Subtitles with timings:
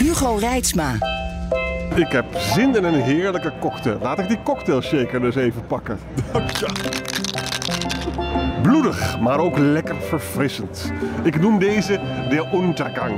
[0.00, 0.94] Hugo Reitsma.
[1.94, 3.98] Ik heb zin in een heerlijke cocktail.
[4.02, 5.98] Laat ik die cocktail shaker dus even pakken.
[6.32, 6.68] Ja.
[8.62, 10.92] Bloedig, maar ook lekker verfrissend.
[11.22, 13.14] Ik noem deze de Untergang.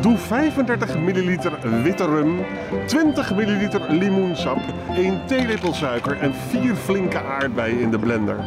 [0.00, 2.44] Doe 35 milliliter witte rum,
[2.86, 4.58] 20 milliliter limoensap,
[4.96, 8.38] 1 theelepel suiker en 4 flinke aardbeien in de blender.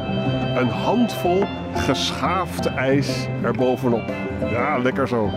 [0.56, 1.44] Een handvol
[1.76, 4.12] geschaafd ijs erbovenop.
[4.52, 5.30] Ja, lekker zo.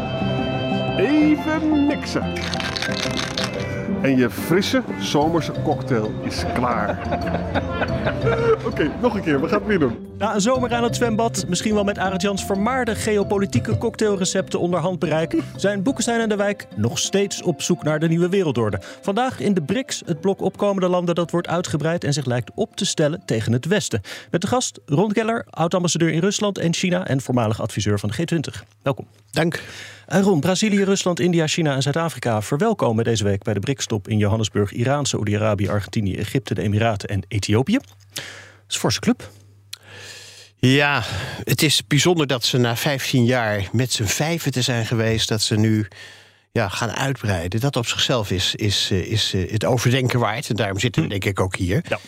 [0.96, 2.32] Even mixen.
[4.02, 6.98] En je frisse zomerse cocktail is klaar.
[8.68, 9.40] Oké, nog een keer.
[9.40, 10.08] We gaan het weer doen.
[10.18, 14.80] Na een zomer aan het zwembad, misschien wel met Arend Jans vermaarde geopolitieke cocktailrecepten onder
[14.80, 18.80] handbereik, zijn Boekenstein en de Wijk nog steeds op zoek naar de nieuwe wereldorde.
[19.00, 22.76] Vandaag in de BRICS, het blok opkomende landen dat wordt uitgebreid en zich lijkt op
[22.76, 24.00] te stellen tegen het Westen.
[24.30, 28.16] Met de gast Ron Keller, oud-ambassadeur in Rusland en China en voormalig adviseur van de
[28.16, 28.62] G20.
[28.82, 29.06] Welkom.
[29.30, 29.62] Dank.
[30.06, 34.18] En Ron, Brazilië, Rusland, India, China en Zuid-Afrika verwelkomen deze week bij de BRICS-top in
[34.18, 37.78] Johannesburg Iran, Saoedi-Arabië, Argentinië, Egypte, de Emiraten en Ethiopië.
[37.78, 38.24] Dat
[38.68, 39.30] is een forse club.
[40.56, 41.02] Ja,
[41.44, 45.42] het is bijzonder dat ze na 15 jaar met z'n vijven te zijn geweest, dat
[45.42, 45.88] ze nu
[46.52, 47.60] ja, gaan uitbreiden.
[47.60, 50.48] Dat op zichzelf is, is, is, is het overdenken waard.
[50.48, 51.84] En daarom zitten we denk ik ook hier.
[51.88, 51.98] Ja.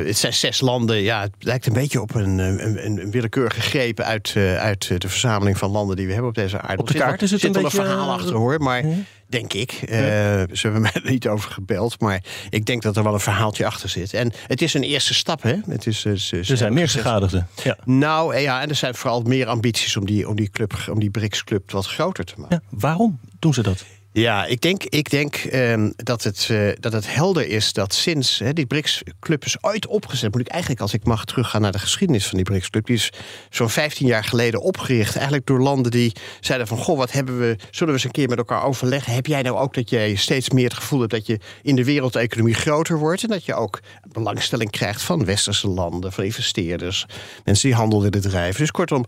[0.00, 1.02] Uh, het zijn zes landen.
[1.02, 5.08] Ja, het lijkt een beetje op een, een, een willekeurige greep uit, uh, uit de
[5.08, 6.80] verzameling van landen die we hebben op deze aarde.
[6.80, 7.78] Op de kaart is het zit een beetje...
[7.78, 8.84] een verhaal achter hoor, maar...
[9.26, 9.72] Denk ik.
[9.82, 12.00] Uh, ze hebben mij er niet over gebeld.
[12.00, 14.14] Maar ik denk dat er wel een verhaaltje achter zit.
[14.14, 15.54] En het is een eerste stap, hè?
[15.68, 17.48] Het is, Er zijn meer gegadigden.
[17.62, 17.76] Ja.
[17.84, 21.10] Nou ja, en er zijn vooral meer ambities om die, om die, club, om die
[21.10, 22.62] BRICS-club wat groter te maken.
[22.70, 23.84] Ja, waarom doen ze dat?
[24.12, 28.38] Ja, ik denk, ik denk um, dat, het, uh, dat het helder is dat sinds
[28.38, 30.32] hè, die BRICS-club is ooit opgezet...
[30.32, 32.86] moet ik eigenlijk, als ik mag teruggaan naar de geschiedenis van die BRICS-club...
[32.86, 33.12] die is
[33.50, 35.14] zo'n 15 jaar geleden opgericht.
[35.14, 36.78] Eigenlijk door landen die zeiden van...
[36.78, 39.14] goh, wat hebben we, zullen we eens een keer met elkaar overleggen?
[39.14, 41.12] Heb jij nou ook dat jij steeds meer het gevoel hebt...
[41.12, 43.22] dat je in de wereldeconomie groter wordt...
[43.22, 43.80] en dat je ook
[44.12, 46.12] belangstelling krijgt van westerse landen...
[46.12, 47.06] van investeerders,
[47.44, 48.60] mensen die handel willen drijven.
[48.60, 49.04] Dus kortom...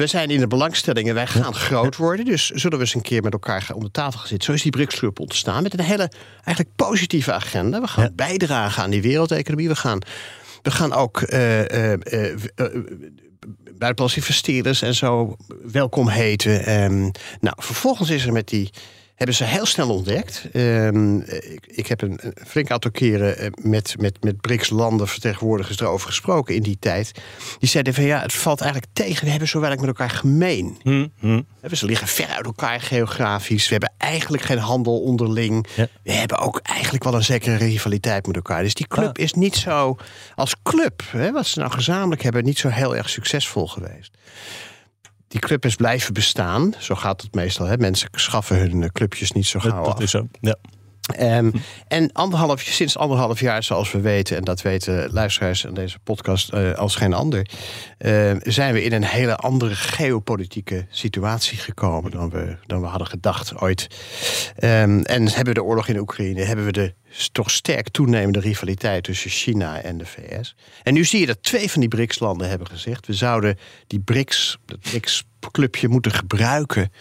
[0.00, 2.24] We zijn in de belangstelling en wij gaan groot worden.
[2.24, 4.46] Dus zullen we eens een keer met elkaar om de tafel gaan zitten.
[4.46, 6.10] Zo is die BRICS-club ontstaan met een hele
[6.44, 7.80] eigenlijk positieve agenda.
[7.80, 8.10] We gaan ja.
[8.10, 9.68] bijdragen aan die wereldeconomie.
[9.68, 9.98] We gaan,
[10.62, 12.36] we gaan ook uh, uh, uh,
[13.78, 16.82] buitenlandse investeerders en zo welkom heten.
[16.82, 18.70] Um, nou, vervolgens is er met die
[19.20, 20.44] hebben ze heel snel ontdekt.
[20.52, 26.06] Um, ik, ik, heb een, een flink aantal keren met, met, met BRICS-landen vertegenwoordigers erover
[26.06, 27.12] gesproken in die tijd.
[27.58, 29.24] Die zeiden van ja, het valt eigenlijk tegen.
[29.24, 30.78] We hebben zo weinig met elkaar gemeen.
[30.82, 31.46] Hmm, hmm.
[31.72, 33.64] Ze liggen ver uit elkaar geografisch.
[33.64, 35.66] We hebben eigenlijk geen handel onderling.
[35.76, 35.86] Ja.
[36.02, 38.62] We hebben ook eigenlijk wel een zekere rivaliteit met elkaar.
[38.62, 39.24] Dus die club ah.
[39.24, 39.96] is niet zo
[40.34, 44.18] als club, hè, wat ze nou gezamenlijk hebben, niet zo heel erg succesvol geweest
[45.30, 46.74] die club is blijven bestaan.
[46.78, 47.66] Zo gaat het meestal.
[47.66, 47.76] Hè?
[47.76, 50.00] Mensen schaffen hun clubjes niet zo gauw dat, dat af.
[50.00, 50.56] is zo, ja.
[51.18, 51.52] Um,
[51.88, 56.52] en anderhalf, sinds anderhalf jaar, zoals we weten, en dat weten luisteraars aan deze podcast
[56.52, 57.46] uh, als geen ander,
[57.98, 63.06] uh, zijn we in een hele andere geopolitieke situatie gekomen dan we, dan we hadden
[63.06, 63.86] gedacht ooit.
[64.64, 66.94] Um, en hebben we de oorlog in Oekraïne, hebben we de
[67.32, 70.54] toch sterk toenemende rivaliteit tussen China en de VS.
[70.82, 74.58] En nu zie je dat twee van die BRICS-landen hebben gezegd: we zouden die BRICS,
[74.66, 76.92] dat BRICS-clubje moeten gebruiken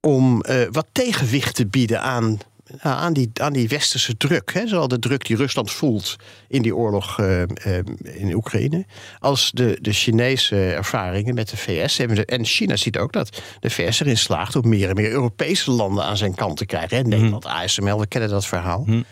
[0.00, 2.38] om uh, wat tegenwicht te bieden aan
[2.78, 4.52] aan, die, aan die westerse druk.
[4.52, 6.16] Hè, zowel de druk die Rusland voelt
[6.48, 7.46] in die oorlog uh, uh,
[8.02, 8.86] in Oekraïne,
[9.18, 11.98] als de, de Chinese ervaringen met de VS.
[11.98, 16.04] En China ziet ook dat de VS erin slaagt om meer en meer Europese landen
[16.04, 16.96] aan zijn kant te krijgen.
[16.96, 17.02] Hè.
[17.02, 17.50] Nederland, mm.
[17.50, 18.82] ASML, we kennen dat verhaal.
[18.86, 19.04] Mm.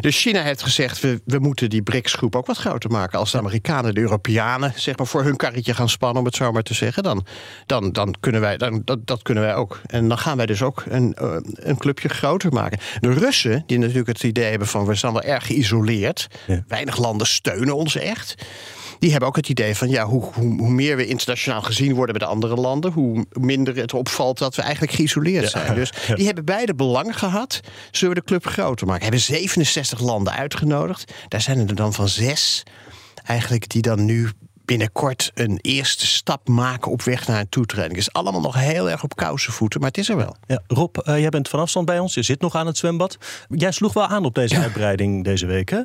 [0.00, 3.18] Dus China heeft gezegd: we, we moeten die BRICS-groep ook wat groter maken.
[3.18, 6.52] Als de Amerikanen, de Europeanen, zeg maar, voor hun karretje gaan spannen, om het zo
[6.52, 7.26] maar te zeggen, dan,
[7.66, 9.80] dan, dan kunnen wij, dan, dat, dat kunnen wij ook.
[9.86, 12.78] En dan gaan wij dus ook een, uh, een clubje groter maken.
[13.00, 16.26] De Russen, die natuurlijk het idee hebben van we zijn wel erg geïsoleerd.
[16.46, 16.64] Ja.
[16.68, 18.34] Weinig landen steunen ons echt.
[18.98, 22.18] Die hebben ook het idee van ja, hoe, hoe, hoe, meer we internationaal gezien worden
[22.18, 25.48] bij de andere landen, hoe minder het opvalt dat we eigenlijk geïsoleerd ja.
[25.48, 25.74] zijn.
[25.74, 27.60] Dus die hebben beide belang gehad.
[27.90, 29.02] Zullen we de club groter maken?
[29.02, 31.12] Hebben 67 landen uitgenodigd.
[31.28, 32.62] Daar zijn er dan van zes
[33.24, 34.30] eigenlijk die dan nu
[34.68, 37.92] binnenkort een eerste stap maken op weg naar een toetreding.
[37.92, 40.36] Het is allemaal nog heel erg op kousenvoeten, maar het is er wel.
[40.46, 42.14] Ja, Rob, uh, jij bent van afstand bij ons.
[42.14, 43.18] Je zit nog aan het zwembad.
[43.48, 45.80] Jij sloeg wel aan op deze uitbreiding deze week, hè?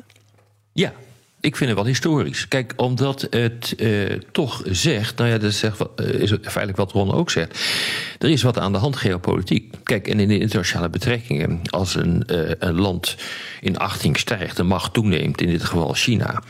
[0.72, 0.92] Ja,
[1.44, 2.48] ik vind het wel historisch.
[2.48, 7.12] Kijk, omdat het uh, toch zegt, nou ja, dat zegt, uh, is feitelijk wat Ron
[7.12, 7.60] ook zegt.
[8.18, 9.74] Er is wat aan de hand geopolitiek.
[9.82, 13.16] Kijk, en in de internationale betrekkingen, als een, uh, een land
[13.60, 16.42] in achting stijgt, de macht toeneemt, in dit geval China,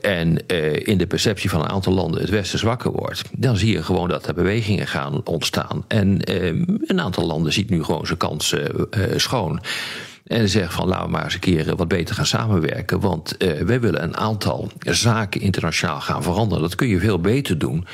[0.00, 0.46] en
[0.86, 4.08] in de perceptie van een aantal landen het Westen zwakker wordt, dan zie je gewoon
[4.08, 5.84] dat er bewegingen gaan ontstaan.
[5.88, 6.20] En
[6.80, 9.60] een aantal landen ziet nu gewoon zijn kansen schoon.
[10.24, 13.00] En zegt van laten we maar eens een keer wat beter gaan samenwerken.
[13.00, 16.62] Want uh, wij willen een aantal zaken internationaal gaan veranderen.
[16.62, 17.86] Dat kun je veel beter doen.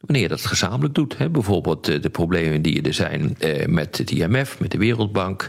[0.00, 1.18] Wanneer je dat gezamenlijk doet.
[1.18, 1.30] Hè.
[1.30, 3.36] Bijvoorbeeld uh, de problemen die er zijn
[3.66, 5.48] met het IMF, met de Wereldbank.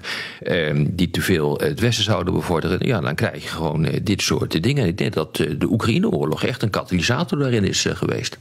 [0.90, 2.88] die te veel het Westen zouden bevorderen.
[2.88, 4.88] Ja, dan krijg je gewoon dit soort dingen.
[4.88, 8.38] Ik denk dat de Oekraïne-oorlog echt een katalysator daarin is geweest.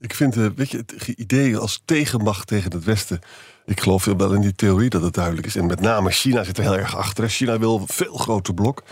[0.00, 3.20] Ik vind weet je, het idee als tegenmacht tegen het Westen
[3.68, 5.56] ik geloof wel in die theorie dat het duidelijk is.
[5.56, 7.28] En met name China zit er heel erg achter.
[7.28, 8.82] China wil een veel groter blok.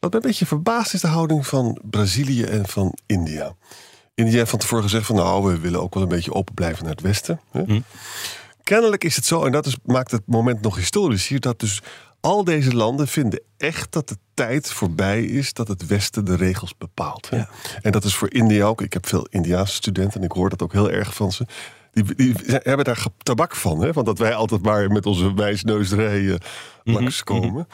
[0.00, 3.54] Wat mij een beetje verbaast is de houding van Brazilië en van India.
[4.14, 6.82] India heeft van tevoren gezegd van nou, we willen ook wel een beetje open blijven
[6.84, 7.40] naar het westen.
[7.50, 7.80] Hm.
[8.62, 11.82] Kennelijk is het zo, en dat is, maakt het moment nog historisch hier, dat dus
[12.20, 16.76] al deze landen vinden echt dat de tijd voorbij is dat het Westen de regels
[16.78, 17.28] bepaalt.
[17.30, 17.48] Ja.
[17.82, 18.82] En dat is voor India ook.
[18.82, 21.46] Ik heb veel Indiaanse studenten en ik hoor dat ook heel erg van ze
[22.04, 23.82] die, die hebben daar tabak van.
[23.82, 23.92] Hè?
[23.92, 27.68] Want dat wij altijd maar met onze wijsneuserijen mm langskomen.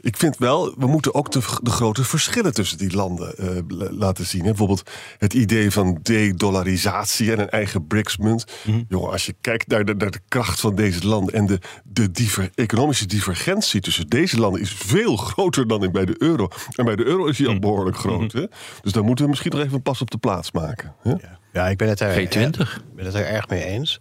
[0.00, 4.26] Ik vind wel, we moeten ook de, de grote verschillen tussen die landen uh, laten
[4.26, 4.40] zien.
[4.40, 4.48] Hè?
[4.48, 8.46] Bijvoorbeeld het idee van de-dollarisatie en een eigen BRICS-munt.
[8.64, 11.58] Mm Jongen, als je kijkt naar de, naar de kracht van deze landen en de,
[11.84, 16.48] de diver, economische divergentie tussen deze landen is veel groter dan in bij de euro.
[16.74, 17.60] En bij de euro is die al mhm.
[17.60, 18.32] behoorlijk groot.
[18.32, 18.42] Mhm.
[18.42, 18.46] Hè?
[18.82, 20.94] Dus daar moeten we misschien nog even een pas op de plaats maken.
[21.02, 21.10] Hè?
[21.10, 21.38] Ja.
[21.56, 22.58] Ja, ik ben het er, G20.
[22.94, 23.98] ben het er erg mee eens.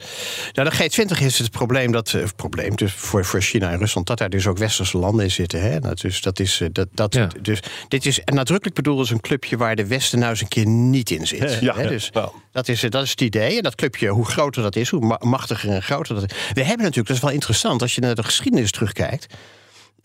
[0.54, 4.08] Nou, de G20 is het probleem dat uh, probleem dus voor, voor China en Rusland
[4.08, 5.62] dat daar dus ook westerse landen in zitten.
[5.62, 5.80] Hè?
[5.80, 7.30] Dat, dus dat is uh, dat, dat ja.
[7.42, 10.68] dus dit is nadrukkelijk bedoeld als een clubje waar de Westen nou eens een keer
[10.68, 11.58] niet in zit.
[11.62, 11.88] Ja, hè?
[11.88, 12.32] Dus ja.
[12.52, 13.58] dat is dat is het idee.
[13.58, 16.38] En dat clubje, hoe groter dat is, hoe machtiger en groter dat is.
[16.54, 19.34] We hebben natuurlijk, dat is wel interessant als je naar de geschiedenis terugkijkt.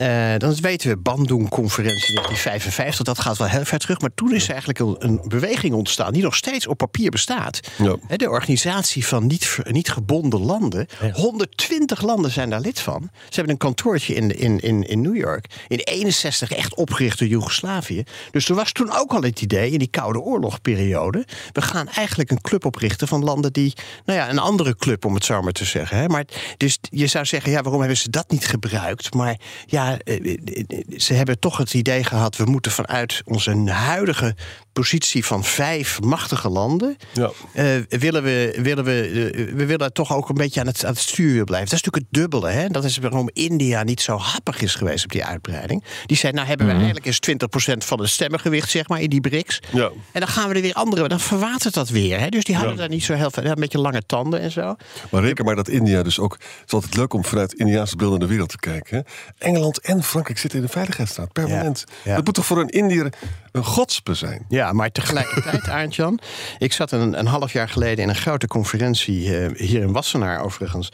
[0.01, 4.01] Uh, dan weten we, Bandung-conferentie 1955, dat gaat wel heel ver terug.
[4.01, 7.61] Maar toen is er eigenlijk een, een beweging ontstaan die nog steeds op papier bestaat.
[7.79, 8.17] Ja.
[8.17, 10.87] De organisatie van niet, niet gebonden landen.
[11.13, 13.11] 120 landen zijn daar lid van.
[13.13, 15.47] Ze hebben een kantoortje in, in, in, in New York.
[15.69, 18.03] In 61 echt opgericht door Joegoslavië.
[18.31, 21.27] Dus er was toen ook al het idee, in die Koude Oorlogperiode...
[21.53, 23.75] we gaan eigenlijk een club oprichten van landen die...
[24.05, 25.97] nou ja, een andere club, om het zo maar te zeggen.
[25.97, 26.09] Hè.
[26.09, 26.25] Maar
[26.57, 29.15] dus je zou zeggen, ja, waarom hebben ze dat niet gebruikt?
[29.15, 32.37] Maar ja, eh, eh, ze hebben toch het idee gehad...
[32.37, 34.35] we moeten vanuit onze huidige
[34.73, 36.97] positie van vijf machtige landen...
[37.13, 37.31] Ja.
[37.55, 40.93] Uh, willen we, willen we, uh, we willen toch ook een beetje aan het, aan
[40.93, 41.69] het stuur blijven.
[41.69, 42.51] Dat is natuurlijk het dubbele.
[42.51, 42.69] Hè?
[42.69, 45.85] Dat is waarom India niet zo happig is geweest op die uitbreiding.
[46.07, 46.91] Die zei, nou hebben we mm -hmm.
[46.91, 49.61] eigenlijk eens 20% van het stemmengewicht zeg maar, in die BRICS.
[49.73, 49.91] Ja.
[50.13, 51.09] En dan gaan we er weer andere...
[51.09, 52.21] Dan verwatert dat weer.
[52.21, 52.29] Hè?
[52.29, 52.81] Dus die houden ja.
[52.81, 53.45] daar niet zo heel veel...
[53.45, 54.77] Een beetje lange tanden en zo.
[55.11, 56.33] Maar reken maar dat India dus ook...
[56.33, 58.97] Het is altijd leuk om vanuit Indiaanse bril naar de wereld te kijken.
[58.97, 59.03] Hè?
[59.47, 61.33] Engeland en Frankrijk zitten in de veiligheidsstaat.
[61.33, 61.85] Permanent.
[62.05, 62.15] Ja.
[62.15, 63.13] Dat moet toch voor een Indiër
[63.53, 64.45] een godspe zijn?
[64.49, 66.19] Ja, maar tegelijkertijd, Aartjan...
[66.59, 69.25] Ik zat een, een half jaar geleden in een grote conferentie...
[69.25, 70.89] Uh, hier in Wassenaar overigens...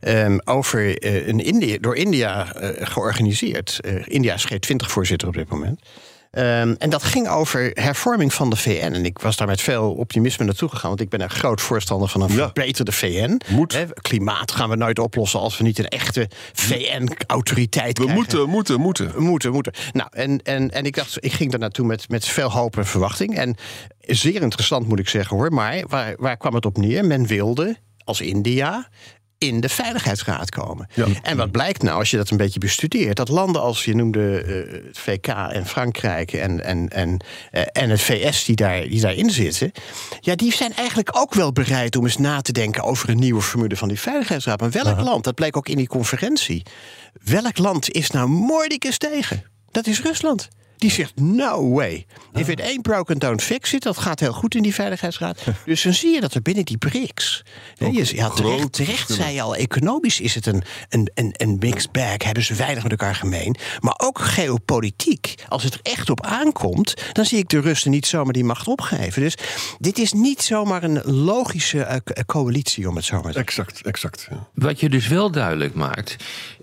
[0.00, 3.80] Um, over uh, een India, door India uh, georganiseerd.
[4.04, 5.80] India is G20-voorzitter op dit moment...
[6.38, 8.92] Um, en dat ging over hervorming van de VN.
[8.92, 10.88] En ik was daar met veel optimisme naartoe gegaan.
[10.88, 12.34] Want ik ben een groot voorstander van een ja.
[12.34, 13.40] verbeterde VN.
[13.48, 13.72] Moet.
[13.72, 18.14] He, klimaat gaan we nooit oplossen als we niet een echte VN-autoriteit krijgen.
[18.14, 19.22] We moeten, moeten, moeten.
[19.22, 19.72] Moeten, moeten.
[19.92, 22.86] Nou, en, en, en ik dacht, ik ging daar naartoe met, met veel hoop en
[22.86, 23.36] verwachting.
[23.36, 23.56] En
[24.00, 25.52] zeer interessant moet ik zeggen hoor.
[25.52, 27.04] Maar waar, waar kwam het op neer?
[27.04, 28.88] Men wilde als India
[29.42, 30.88] in de Veiligheidsraad komen.
[30.94, 31.06] Ja.
[31.22, 34.44] En wat blijkt nou, als je dat een beetje bestudeert, dat landen als je noemde
[34.46, 39.00] uh, het VK en Frankrijk en, en, en, uh, en het VS die, daar, die
[39.00, 39.72] daarin zitten,
[40.20, 43.42] ja, die zijn eigenlijk ook wel bereid om eens na te denken over een nieuwe
[43.42, 44.60] formule van die Veiligheidsraad.
[44.60, 45.02] Maar welk Aha.
[45.02, 46.62] land, dat bleek ook in die conferentie,
[47.22, 49.44] welk land is nou moordicus tegen?
[49.70, 50.48] Dat is Rusland.
[50.82, 52.06] Die zegt, no way.
[52.34, 53.82] If it ain't broken, don't fix it.
[53.82, 55.38] Dat gaat heel goed in die Veiligheidsraad.
[55.64, 57.44] dus dan zie je dat er binnen die BRICS...
[57.74, 61.92] Je, ja, terecht, terecht zei je al, economisch is het een, een, een, een mixed
[61.92, 62.22] bag.
[62.24, 63.56] Hebben ze weinig met elkaar gemeen.
[63.80, 65.34] Maar ook geopolitiek.
[65.48, 66.94] Als het er echt op aankomt...
[67.12, 69.22] dan zie ik de Russen niet zomaar die macht opgeven.
[69.22, 69.34] Dus
[69.78, 73.64] dit is niet zomaar een logische uh, coalitie, om het zo maar te zeggen.
[73.64, 74.26] Exact, exact.
[74.30, 74.48] Ja.
[74.54, 76.16] Wat je dus wel duidelijk maakt...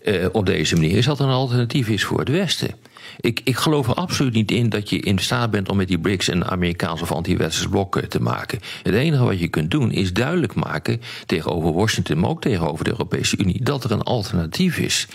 [0.04, 2.89] uh, op deze manier, is dat er een alternatief is voor het Westen.
[3.20, 6.00] Ik, ik geloof er absoluut niet in dat je in staat bent om met die
[6.00, 8.60] BRICS een Amerikaans of anti-westers blok te maken.
[8.84, 12.90] Het enige wat je kunt doen is duidelijk maken tegenover Washington, maar ook tegenover de
[12.90, 15.08] Europese Unie, dat er een alternatief is.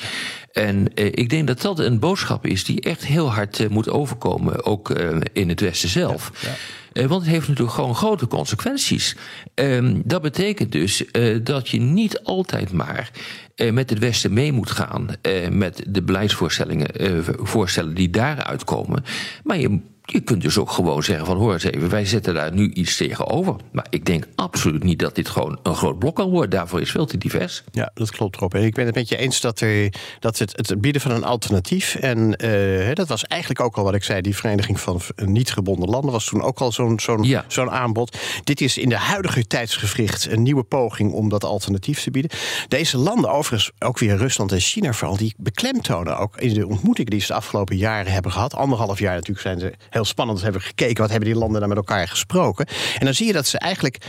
[0.53, 3.91] En eh, ik denk dat dat een boodschap is die echt heel hard eh, moet
[3.91, 6.31] overkomen, ook eh, in het Westen zelf.
[6.41, 6.55] Ja,
[6.95, 9.17] eh, want het heeft natuurlijk gewoon grote consequenties.
[9.55, 13.11] Ehm, dat betekent dus eh, dat je niet altijd maar
[13.55, 15.07] eh, met het Westen mee moet gaan
[15.51, 16.89] met de beleidsvoorstellingen
[17.25, 19.05] voorstellen die daaruit komen.
[19.43, 22.53] Maar je je kunt dus ook gewoon zeggen van hoor eens even, wij zetten daar
[22.53, 23.57] nu iets tegenover.
[23.73, 26.51] Maar ik denk absoluut niet dat dit gewoon een groot blok kan worden.
[26.51, 27.63] Daarvoor is veel te divers.
[27.73, 28.55] Ja, dat klopt erop.
[28.55, 31.25] En ik ben het met je eens dat, er, dat het, het bieden van een
[31.25, 31.95] alternatief.
[31.95, 34.21] En uh, dat was eigenlijk ook al wat ik zei.
[34.21, 37.45] Die vereniging van niet gebonden landen was toen ook al zo'n zo'n ja.
[37.49, 38.19] zo'n aanbod.
[38.45, 42.31] Dit is in de huidige tijdsgevricht een nieuwe poging om dat alternatief te bieden.
[42.69, 47.11] Deze landen, overigens ook weer Rusland en China vooral, die beklemtonen ook in de ontmoetingen
[47.11, 48.55] die ze de afgelopen jaren hebben gehad.
[48.55, 51.03] Anderhalf jaar natuurlijk zijn ze heel spannend hebben gekeken.
[51.03, 52.67] Wat hebben die landen daar met elkaar gesproken?
[52.99, 54.07] En dan zie je dat ze eigenlijk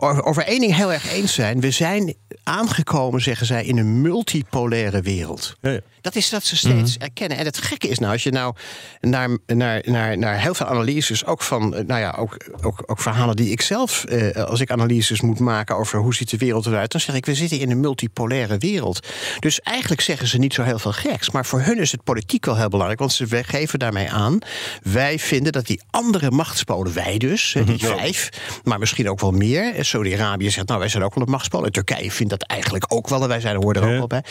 [0.00, 1.60] over één ding heel erg eens zijn.
[1.60, 5.56] We zijn aangekomen, zeggen zij, in een multipolaire wereld.
[5.60, 5.80] Ja, ja.
[6.00, 7.04] Dat is dat ze steeds mhm.
[7.04, 7.38] erkennen.
[7.38, 8.54] En het gekke is nou, als je nou
[9.00, 13.00] naar, naar, naar, naar heel veel analyses, ook van, eh, nou ja, ook, ook, ook
[13.00, 16.66] verhalen die ik zelf, eh, als ik analyses moet maken over hoe ziet de wereld
[16.66, 19.06] eruit, dan zeg ik, we zitten in een multipolaire wereld.
[19.38, 21.30] Dus eigenlijk zeggen ze niet zo heel veel geks.
[21.30, 24.38] Maar voor hun is het politiek wel heel belangrijk, want ze geven daarmee aan,
[24.82, 27.96] wij vinden dat die andere machtspolen, wij dus, die mhm.
[27.96, 28.28] vijf,
[28.64, 29.84] maar misschien ook wel meer.
[29.84, 31.64] Saudi-Arabië zegt, nou wij zijn ook wel een machtspool.
[31.64, 33.22] En Turkije vindt dat eigenlijk ook wel.
[33.22, 34.24] En wij zijn, horen er ook wel bij.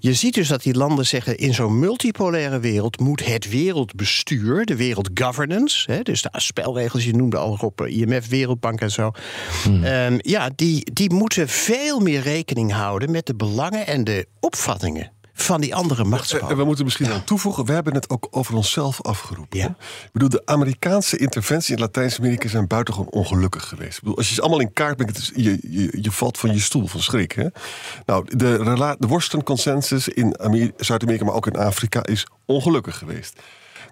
[0.00, 4.76] Je ziet dus dat die landen zeggen, in zo'n multipolaire wereld moet het wereldbestuur, de
[4.76, 9.10] wereldgovernance, hè, dus de spelregels, je noemde al op IMF, Wereldbank en zo.
[9.62, 9.84] Hmm.
[9.84, 15.12] Ehm, ja, die, die moeten veel meer rekening houden met de belangen en de opvattingen
[15.32, 16.56] van die andere machtsballen.
[16.56, 19.58] We, moeten misschien aan toevoegen, we hebben het ook over onszelf afgeroepen.
[19.58, 19.66] Ja.
[20.04, 23.96] Ik bedoel, de Amerikaanse interventie in Latijns-Amerika zijn buitengewoon ongelukkig geweest.
[23.96, 26.60] Ik bedoel, als je ze allemaal in kaart brengt, je, je, je valt van je
[26.60, 27.32] stoel van schrik.
[27.32, 27.46] Hè?
[28.06, 30.36] Nou, de, de Washington Consensus in
[30.76, 33.40] Zuid-Amerika, maar ook in Afrika, is ongelukkig geweest.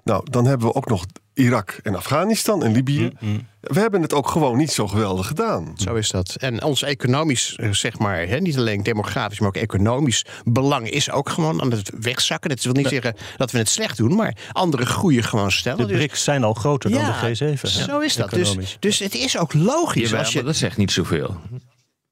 [0.05, 3.11] Nou, dan hebben we ook nog Irak en Afghanistan en Libië.
[3.21, 3.49] Mm, mm.
[3.61, 5.73] We hebben het ook gewoon niet zo geweldig gedaan.
[5.77, 6.35] Zo is dat.
[6.39, 11.11] En ons economisch, eh, zeg maar, hè, niet alleen demografisch, maar ook economisch belang is
[11.11, 12.51] ook gewoon aan het wegzakken.
[12.51, 15.89] Dat wil niet zeggen dat we het slecht doen, maar andere groeien gewoon stellen.
[15.89, 17.69] De BRICS zijn al groter dan de G7.
[17.69, 18.31] Zo is dat.
[18.31, 20.15] Dus, dus het is ook logisch.
[20.15, 20.43] als je...
[20.43, 21.41] dat zegt niet zoveel.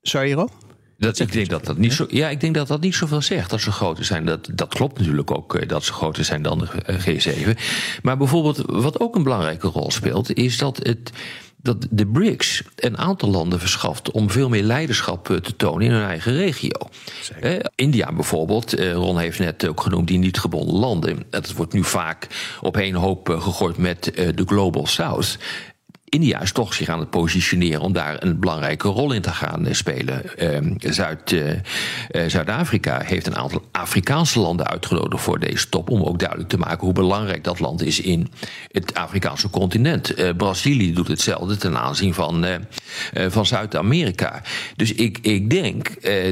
[0.02, 0.50] Sorry, Rob?
[0.98, 2.06] Dat, ik denk dat dat niet zo.
[2.08, 4.24] Ja, ik denk dat dat niet zoveel zegt dat ze groter zijn.
[4.24, 7.58] Dat, dat klopt natuurlijk ook eh, dat ze groter zijn dan de eh, G7.
[8.02, 11.12] Maar bijvoorbeeld, wat ook een belangrijke rol speelt, is dat het
[11.62, 15.92] dat de BRICS een aantal landen verschaft om veel meer leiderschap eh, te tonen in
[15.92, 16.88] hun eigen regio.
[17.74, 21.24] India bijvoorbeeld, Ron heeft net ook genoemd die niet gebonden landen.
[21.30, 22.26] Het wordt nu vaak
[22.60, 25.38] op één hoop gegooid met de Global South.
[26.08, 29.66] India is toch zich aan het positioneren om daar een belangrijke rol in te gaan
[29.66, 30.38] eh, spelen.
[30.38, 31.50] Ehm, Zuid, uh,
[32.26, 35.90] Zuid-Afrika heeft een aantal Afrikaanse landen uitgenodigd voor deze top.
[35.90, 38.28] Om ook duidelijk te maken hoe belangrijk dat land is in
[38.70, 40.14] het Afrikaanse continent.
[40.36, 42.46] Brazilië doet hetzelfde ten aanzien van,
[43.14, 44.42] van Zuid-Amerika.
[44.76, 45.88] Dus ik, ik denk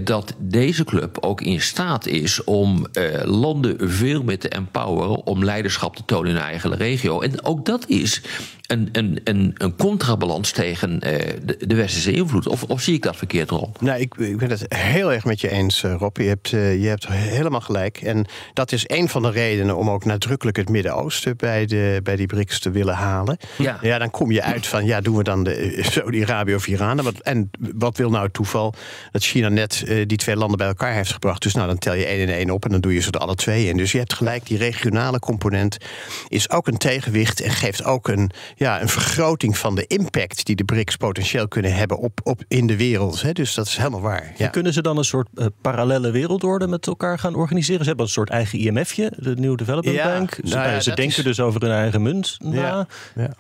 [0.06, 2.87] dat deze club ook in staat is om
[3.25, 5.26] landen veel meer te empoweren.
[5.26, 7.21] om leiderschap te tonen in hun eigen regio.
[7.21, 8.23] En ook dat is
[8.66, 11.00] een, een, een, een contrabalans tegen uh,
[11.44, 12.46] de, de, westerse invloed?
[12.46, 13.80] Of, of zie ik dat verkeerd, Rob?
[13.80, 16.16] Nou, ik, ik ben het heel erg met je eens, eh, Rob.
[16.16, 18.00] Je hebt, uh, je hebt helemaal gelijk.
[18.00, 22.16] En dat is een van de redenen om ook nadrukkelijk het Midden-Oosten bij, de, bij
[22.16, 23.37] die BRICS te willen halen.
[23.58, 23.78] Ja.
[23.80, 27.14] ja, dan kom je uit van, ja, doen we dan de Saudi-Arabië of Iran?
[27.23, 28.75] En wat wil nou het toeval
[29.12, 31.42] dat China net die twee landen bij elkaar heeft gebracht?
[31.42, 33.20] Dus nou, dan tel je één en één op en dan doe je ze er
[33.20, 33.76] alle twee in.
[33.76, 35.76] Dus je hebt gelijk, die regionale component
[36.28, 40.57] is ook een tegenwicht en geeft ook een ja, een vergroting van de impact die
[40.57, 43.23] de BRICS potentieel kunnen hebben op, op in de wereld.
[43.23, 43.33] Hè.
[43.33, 44.33] Dus dat is helemaal waar.
[44.37, 44.49] Ja.
[44.49, 47.81] Kunnen ze dan een soort uh, parallele wereldorde met elkaar gaan organiseren?
[47.81, 50.39] Ze hebben een soort eigen IMF'je, de New Development Bank.
[50.45, 52.37] Ze, nou ze denken dus over hun eigen munt.
[52.41, 52.87] Ja.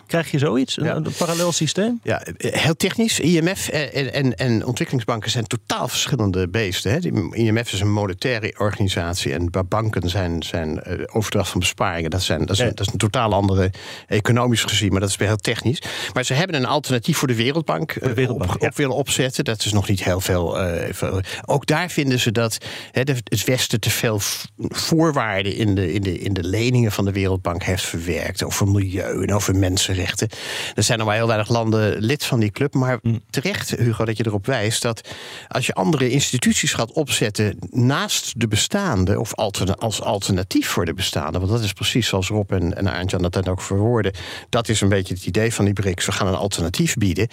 [0.06, 0.76] Krijg je zoiets?
[0.76, 2.00] Een, een, parallel systeem?
[2.02, 3.20] Ja, heel technisch.
[3.20, 6.92] IMF en, en, en ontwikkelingsbanken zijn totaal verschillende beesten.
[6.92, 6.98] Hè.
[6.98, 12.10] De IMF is een monetaire organisatie en banken zijn, zijn uh, overdracht van besparingen.
[12.10, 13.70] Dat, zijn, dat, is, dat is een totaal andere
[14.06, 14.92] economisch gezien.
[14.92, 15.82] Maar dat is weer heel technisch.
[16.12, 18.66] Maar ze hebben een alternatief voor de Wereldbank, eh, de Wereldbank, op, ja.
[18.68, 19.44] op willen opzetten.
[19.44, 20.58] Dat is nog niet heel veel.
[20.58, 22.58] eh, veel- ook daar vinden ze dat
[22.92, 24.20] hè, het Westen te veel
[24.68, 28.42] voorwaarden in de, in, de, in de leningen van de Wereldbank heeft verwerkt.
[28.44, 30.28] Over milieu en over mensenrechten.
[30.74, 32.74] Er zijn nog maar heel weinig landen lid van die club.
[32.74, 33.18] Maar Hm.
[33.30, 35.08] terecht, Hugo, dat je erop wijst dat
[35.48, 40.94] als je andere instituties gaat opzetten naast de bestaande, of alterna- als alternatief voor de
[40.94, 44.12] bestaande, want dat is precies zoals Rob en, en dat dan ook verwoorden.
[44.48, 46.06] Dat is een beetje het idee van die BRICS.
[46.06, 47.28] We gaan een alternatief bieden.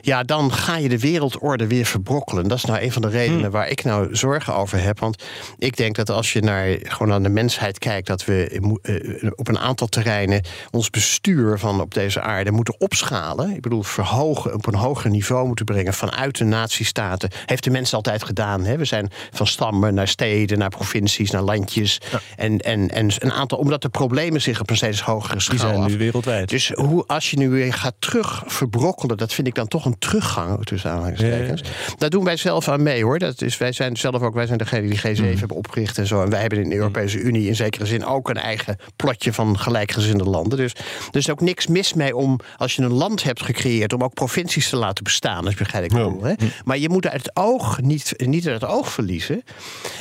[0.00, 2.48] Ja, dan ga je de wereldorde weer verbrokkelen.
[2.48, 4.98] Dat is nou een van de redenen waar ik nou zorgen over heb.
[5.00, 5.22] Want
[5.58, 8.48] ik denk dat als je naar gewoon aan de mensheid kijkt, dat we
[8.82, 13.50] eh, op een aantal terreinen ons bestuur van op deze aarde moeten opschalen.
[13.54, 17.30] Ik bedoel, verhogen, op een hoger niveau moeten brengen vanuit de natiestaten.
[17.46, 18.64] Heeft de mens altijd gedaan.
[18.64, 18.76] Hè?
[18.76, 22.00] We zijn van stammen naar steden, naar provincies, naar landjes.
[22.36, 25.66] En, en, en een aantal, omdat de problemen zich op een steeds hogere schaal Die
[25.66, 26.48] zijn af- nu wereldwijd.
[26.48, 29.98] dus hoe, als je nu weer gaat terug verbrokkelen, dat vind ik dan toch een
[29.98, 31.62] teruggang tussen aanhalingstekens.
[31.98, 33.18] Daar doen wij zelf aan mee hoor.
[33.18, 36.22] Dat is, wij zijn zelf ook, wij zijn degene die G7 hebben opgericht en zo.
[36.22, 39.58] En wij hebben in de Europese Unie in zekere zin ook een eigen plotje van
[39.58, 40.58] gelijkgezinde landen.
[40.58, 40.72] Dus
[41.10, 44.14] er is ook niks mis mee om, als je een land hebt gecreëerd, om ook
[44.14, 45.44] provincies te laten bestaan.
[45.44, 46.22] Dat begrijp ik bedoel.
[46.22, 46.34] Hè?
[46.64, 49.42] Maar je moet uit het oog niet, niet uit het oog verliezen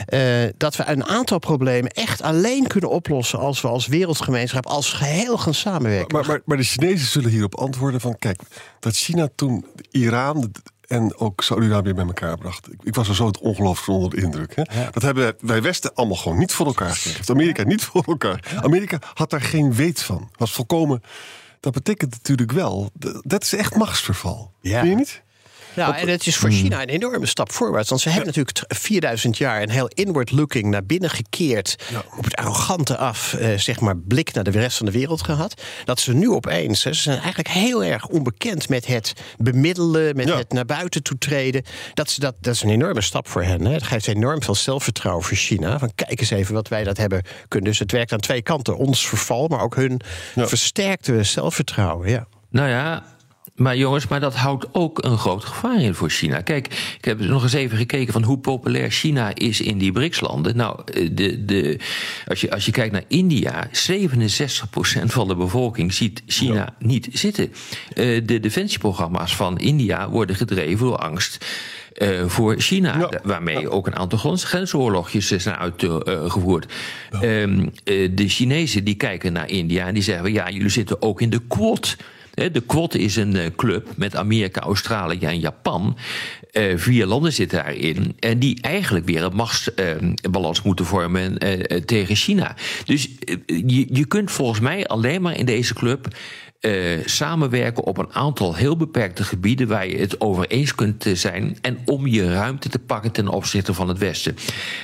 [0.06, 0.20] eh,
[0.58, 5.38] dat we een aantal problemen echt alleen kunnen oplossen als we als wereldgemeenschap, als geheel
[5.38, 6.16] gaan samenwerken.
[6.16, 8.18] Maar, maar, maar de Chinezen zullen hierop antwoorden van...
[8.20, 8.42] kijk,
[8.80, 10.52] dat China toen Iran
[10.88, 12.72] en ook Saudi-Arabië bij elkaar bracht.
[12.72, 14.56] Ik, ik was er zo het ongelooflijk onder de indruk.
[14.56, 14.64] Hè?
[14.92, 17.36] Dat hebben wij Westen allemaal gewoon niet voor elkaar gekregen.
[17.36, 18.58] Amerika niet voor elkaar.
[18.62, 20.30] Amerika had daar geen weet van.
[20.38, 21.02] Was volkomen...
[21.60, 22.92] Dat betekent natuurlijk wel...
[23.22, 24.52] Dat is echt machtsverval.
[24.62, 24.80] Ja.
[24.80, 25.22] Vind je niet?
[25.78, 27.90] Ja, en het is voor China een enorme stap voorwaarts.
[27.90, 31.76] Want ze hebben natuurlijk t- 4000 jaar een heel inward-looking naar binnen gekeerd.
[32.18, 35.62] Op het arrogante af, eh, zeg maar, blik naar de rest van de wereld gehad.
[35.86, 40.28] Dat ze nu opeens, hè, ze zijn eigenlijk heel erg onbekend met het bemiddelen, met
[40.28, 40.38] Ja.
[40.38, 41.64] het naar buiten toetreden.
[41.94, 43.66] Dat, ze dat, dat is een enorme stap voor hen.
[43.66, 43.74] Hè.
[43.74, 45.80] Het geeft enorm veel zelfvertrouwen voor China.
[45.80, 47.70] Van kijk eens even wat wij dat hebben kunnen.
[47.70, 48.78] Dus het werkt aan twee kanten.
[48.78, 50.02] Ons verval, maar ook hun
[50.36, 52.10] versterkte zelfvertrouwen.
[52.10, 52.28] Ja.
[52.50, 53.04] Nou ja,
[53.58, 56.42] maar jongens, maar dat houdt ook een groot gevaar in voor China.
[56.42, 56.66] Kijk,
[56.98, 60.56] ik heb nog eens even gekeken van hoe populair China is in die BRICS-landen.
[60.56, 61.80] Nou, eh, de, de,
[62.28, 63.70] als, je, als je kijkt naar India, 67%
[65.06, 67.52] van de bevolking ziet China niet zitten.
[67.94, 71.46] Eh, de defensieprogramma's van India worden gedreven door angst.
[71.98, 73.20] eh, voor China, Ja.
[73.24, 76.74] waarmee ook een aantal grens- grensoorlogjes zijn uitgevoerd.
[77.12, 81.22] Ehm, eh, de Chinezen die kijken naar India en die zeggen: ja, jullie zitten ook
[81.22, 81.96] in de Quad.
[82.38, 85.98] De Quad is een eh, club met Amerika, Australië en Japan.
[86.52, 88.16] Eh, vier landen zitten daarin.
[88.20, 92.56] En die eigenlijk weer een machtsbalans moeten vormen eh, eh, tegen China.
[92.86, 96.08] Dus eh, je, je kunt volgens mij alleen maar in deze club.
[96.60, 101.16] Eh, samenwerken op een aantal heel beperkte gebieden waar je het over eens kunt eh,
[101.16, 101.58] zijn.
[101.62, 104.36] En om je ruimte te pakken ten opzichte van het Westen.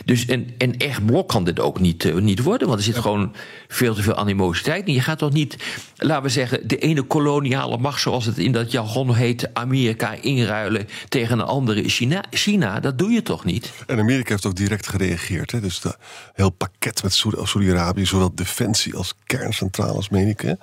[0.06, 2.68] Dus een, een echt blok kan dit ook niet, eh, niet worden.
[2.68, 3.36] Want er zit gewoon
[3.68, 4.88] veel te veel animositeit.
[4.88, 5.58] En je gaat toch niet,
[5.96, 10.88] laten we zeggen, de ene koloniale macht, zoals het in dat jargon heet, Amerika inruilen
[11.10, 12.24] tegen een andere China.
[12.30, 13.72] China, dat doe je toch niet?
[13.88, 15.52] En Amerika heeft ook direct gereageerd.
[15.52, 15.60] Hè?
[15.60, 15.94] Dus een
[16.34, 20.42] heel pakket met Saudi- Saudi-Arabië, zowel defensie als kerncentrales, meen ik.
[20.42, 20.54] Hè?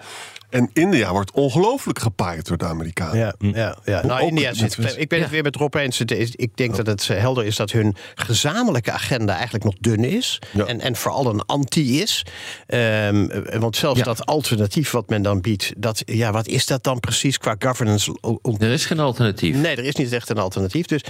[0.50, 3.18] En India wordt ongelooflijk gepaaid door de Amerikanen.
[3.18, 4.06] Ja, ja, ja.
[4.06, 4.78] Nou, Ook India zit.
[4.78, 5.32] met- Ik ben het Ja.
[5.34, 6.00] weer met Rob eens.
[6.00, 10.38] Ik denk dat het eh, helder is dat hun gezamenlijke agenda eigenlijk nog dun is.
[10.52, 10.64] Ja.
[10.64, 12.26] En, en vooral een anti is.
[12.66, 14.04] Ehm, eh, want zelfs Ja.
[14.04, 18.16] dat alternatief wat men dan biedt, dat, ja, wat is dat dan precies qua governance?
[18.58, 19.56] Er is geen alternatief.
[19.56, 20.86] Nee, er is niet echt een alternatief.
[20.86, 21.00] Dus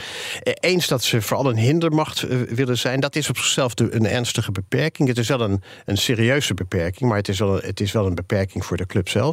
[0.42, 4.53] eh, eens dat ze vooral een hindermacht willen zijn, dat is op zichzelf een ernstige
[4.53, 5.09] beperking.
[5.09, 8.07] Het is wel een, een serieuze beperking, maar het is, wel een, het is wel
[8.07, 9.30] een beperking voor de club zelf.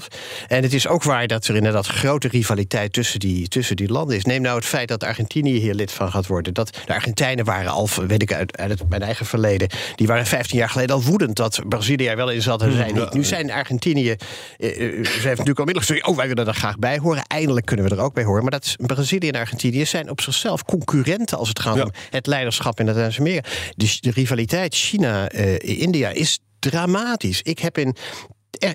[0.48, 4.16] En het is ook waar dat er inderdaad grote rivaliteit tussen die, tussen die landen
[4.16, 4.24] is.
[4.24, 6.54] Neem nou het feit dat Argentinië hier lid van gaat worden.
[6.54, 10.26] Dat de Argentijnen waren al, weet ik uit, uit het, mijn eigen verleden, die waren
[10.26, 13.14] 15 jaar geleden al woedend dat Brazilië er wel in zat en zij niet.
[13.14, 14.16] Nu zijn Argentinië,
[14.58, 17.24] eh, eh, ze heeft natuurlijk al middels gezegd, oh wij willen er graag bij horen.
[17.28, 18.42] Eindelijk kunnen we er ook bij horen.
[18.42, 21.84] Maar dat Brazilië en Argentinië zijn op zichzelf concurrenten als het gaat Ja.
[21.84, 23.50] om het leiderschap in Latijns-Amerika.
[23.76, 27.42] Dus de rivaliteit China-India is dramatisch.
[27.42, 27.96] Ik heb in.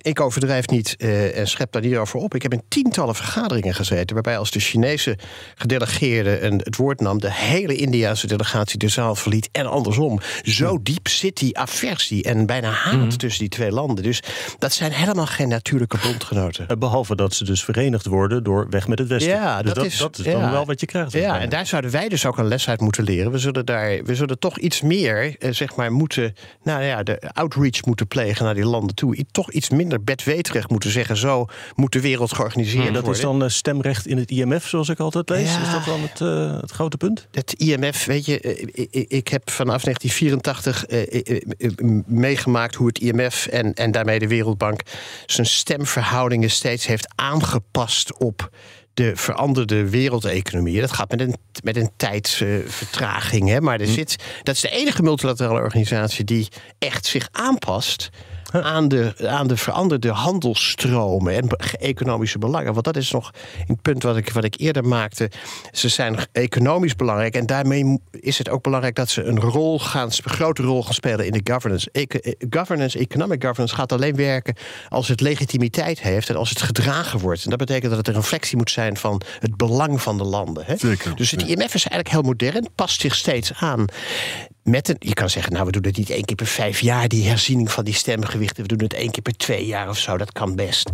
[0.02, 2.34] Ik overdrijf niet eh, en schep daar niet over op.
[2.34, 4.14] Ik heb in tientallen vergaderingen gezeten.
[4.14, 5.18] waarbij als de Chinese
[5.54, 7.20] gedelegeerde een, het woord nam.
[7.20, 9.48] de hele Indiase delegatie de zaal verliet.
[9.52, 10.20] en andersom.
[10.42, 14.04] Zo diep zit die aversie en bijna haat tussen die twee landen.
[14.04, 14.22] Dus
[14.58, 16.68] dat zijn helemaal geen natuurlijke bondgenoten.
[16.68, 19.32] Eh, Behalve dat ze dus verenigd worden door weg met het Westen.
[19.32, 20.40] Ja, Dus dat is- dat is ja.
[20.40, 21.12] dan wel wat je krijgt.
[21.12, 23.32] Ja, en daar zouden wij dus ook een les uit moeten leren.
[23.32, 26.34] We zullen, daar, we zullen toch iets meer, eh, zeg maar, moeten.
[26.62, 29.24] Nou ja, de outreach moeten plegen naar die landen toe.
[29.30, 31.16] Toch iets minder bedweterig moeten zeggen...
[31.16, 33.20] zo moet de wereld georganiseerd en dat worden.
[33.20, 35.52] is dan eh, stemrecht in het IMF, zoals ik altijd lees.
[35.52, 35.62] Ja.
[35.62, 37.26] Is dat dan het, eh, het grote punt?
[37.30, 41.70] Het IMF, weet je, eh, ik, heb vanaf 1984 eh, eh, eh, eh,
[42.06, 44.80] meegemaakt hoe het IMF en, en daarmee de Wereldbank
[45.26, 48.50] zijn stemverhoudingen steeds heeft aangepast op
[48.94, 50.80] de veranderde wereldeconomie.
[50.80, 53.48] Dat gaat met een, met een tijdsvertraging.
[53.48, 53.60] hè?
[53.60, 58.10] maar er zit, dat is de enige multilaterale organisatie die echt zich aanpast
[58.74, 62.72] aan de, aan de veranderde handelsstromen en economische belangen.
[62.72, 63.30] Want dat is nog
[63.66, 65.30] een punt wat ik, wat ik eerder maakte.
[65.70, 70.06] Ze zijn economisch belangrijk en daarmee is het ook belangrijk dat ze een rol gaan,
[70.06, 71.90] een grote rol gaan spelen in de governance.
[71.92, 72.06] Eh,
[72.50, 74.54] governance, economic governance gaat alleen werken
[74.88, 77.44] als het legitimiteit heeft en als het gedragen wordt.
[77.44, 80.64] En dat betekent dat het een reflectie moet zijn van het belang van de landen.
[80.66, 80.76] Hè?
[80.76, 81.42] Zeker, Dus het.
[81.42, 83.84] IMF is eigenlijk heel modern, past zich steeds aan.
[84.64, 87.08] Met een, je kan zeggen, nou, we doen het niet één keer per vijf jaar,
[87.08, 88.62] die herziening van die stemgewichten.
[88.62, 90.90] We doen het één keer per twee jaar of zo, dat kan best.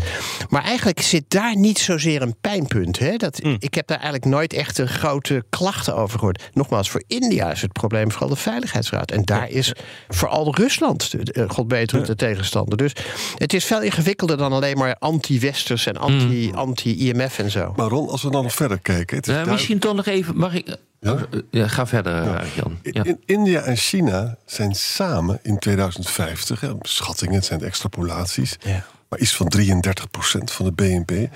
[0.48, 2.98] Maar eigenlijk zit daar niet zozeer een pijnpunt.
[2.98, 3.16] Hè?
[3.16, 6.48] Dat, Ik heb daar eigenlijk nooit echt een grote klachten over gehoord.
[6.52, 9.10] Nogmaals, voor India is het probleem vooral de Veiligheidsraad.
[9.10, 9.72] En daar is
[10.08, 12.78] vooral Rusland, eh, god beter, de tegenstander.
[12.78, 12.92] Dus
[13.36, 17.72] het is veel ingewikkelder dan alleen maar anti-Westers en anti- anti-IMF en zo.
[17.76, 19.16] Maar Ron, als we dan nog verder kijken.
[19.16, 20.36] Het is Nou, misschien toch nog even.
[20.36, 20.76] Mag ik.
[21.00, 21.12] Ja?
[21.12, 22.78] Oh, ja, ga verder, eh, Jan.
[22.82, 23.04] Ja.
[23.04, 28.84] In India en China zijn samen in 2050, hè, schattingen, het zijn extrapolaties, Ja.
[29.08, 31.28] maar iets van 33% van de BNP.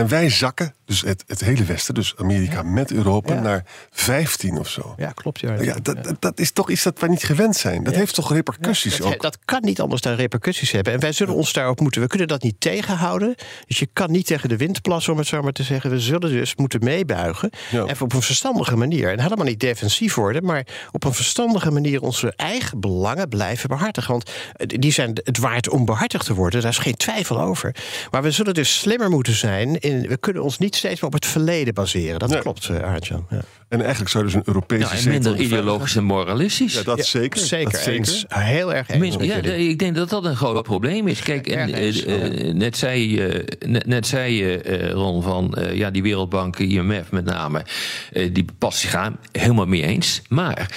[0.00, 3.40] En wij zakken, dus het, het hele Westen, dus Amerika met Europa, Ja.
[3.40, 4.94] naar 15 of zo.
[4.96, 5.40] Ja, klopt.
[5.40, 7.84] Ja, Ja, dat, dat- is toch iets dat wij niet gewend zijn.
[7.84, 9.22] Dat heeft toch repercussies dat, ook.
[9.22, 10.92] dat kan niet anders dan repercussies hebben.
[10.92, 12.00] En wij zullen ons daarop moeten.
[12.00, 13.34] We kunnen dat niet tegenhouden.
[13.66, 15.90] Dus je kan niet tegen de wind plassen, om het zo maar te zeggen.
[15.90, 17.50] We zullen dus moeten meebuigen.
[17.70, 17.84] Ja.
[17.84, 19.10] En op een verstandige manier.
[19.10, 24.10] En helemaal niet defensief worden, maar op een verstandige manier onze eigen belangen blijven behartigen.
[24.12, 26.60] Want eh, die zijn het waard om behartigd te worden.
[26.60, 27.74] Daar is geen twijfel over.
[28.10, 29.78] Maar we zullen dus slimmer moeten zijn.
[29.90, 32.18] In, we kunnen ons niet steeds op het verleden baseren.
[32.18, 32.40] Dat Nee.
[32.40, 33.26] klopt, uh, Aartjan.
[33.30, 33.40] Ja.
[33.68, 36.74] En eigenlijk zou dus een Europese Ja, en minder in de ideologisch en moralistisch.
[36.74, 37.40] Ja, dat Ja, zeker.
[37.40, 38.24] Zeker, dat zeker.
[38.28, 39.16] Heel erg eens.
[39.20, 41.20] Ja, ik denk dat dat een groot probleem is.
[41.22, 45.76] Kijk, en, eh, eh, net zei je, net, net zei je eh, Ron, van eh,
[45.76, 47.64] ja, die Wereldbank, IMF met name,
[48.12, 49.16] eh, die past zich aan.
[49.32, 50.22] Helemaal mee eens.
[50.28, 50.70] Maar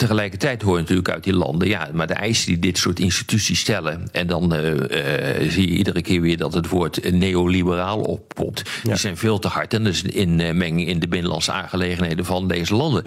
[0.00, 3.58] tegelijkertijd hoor je natuurlijk uit die landen, ja, maar de eisen die dit soort instituties
[3.60, 4.08] stellen.
[4.12, 8.62] En dan eh, eh, zie je iedere keer weer dat het woord neoliberaal oppopt.
[8.82, 9.74] Die zijn veel te hard.
[9.74, 13.04] En dat is in eh, menging in de binnenlandse aangelegenheden van deze landen.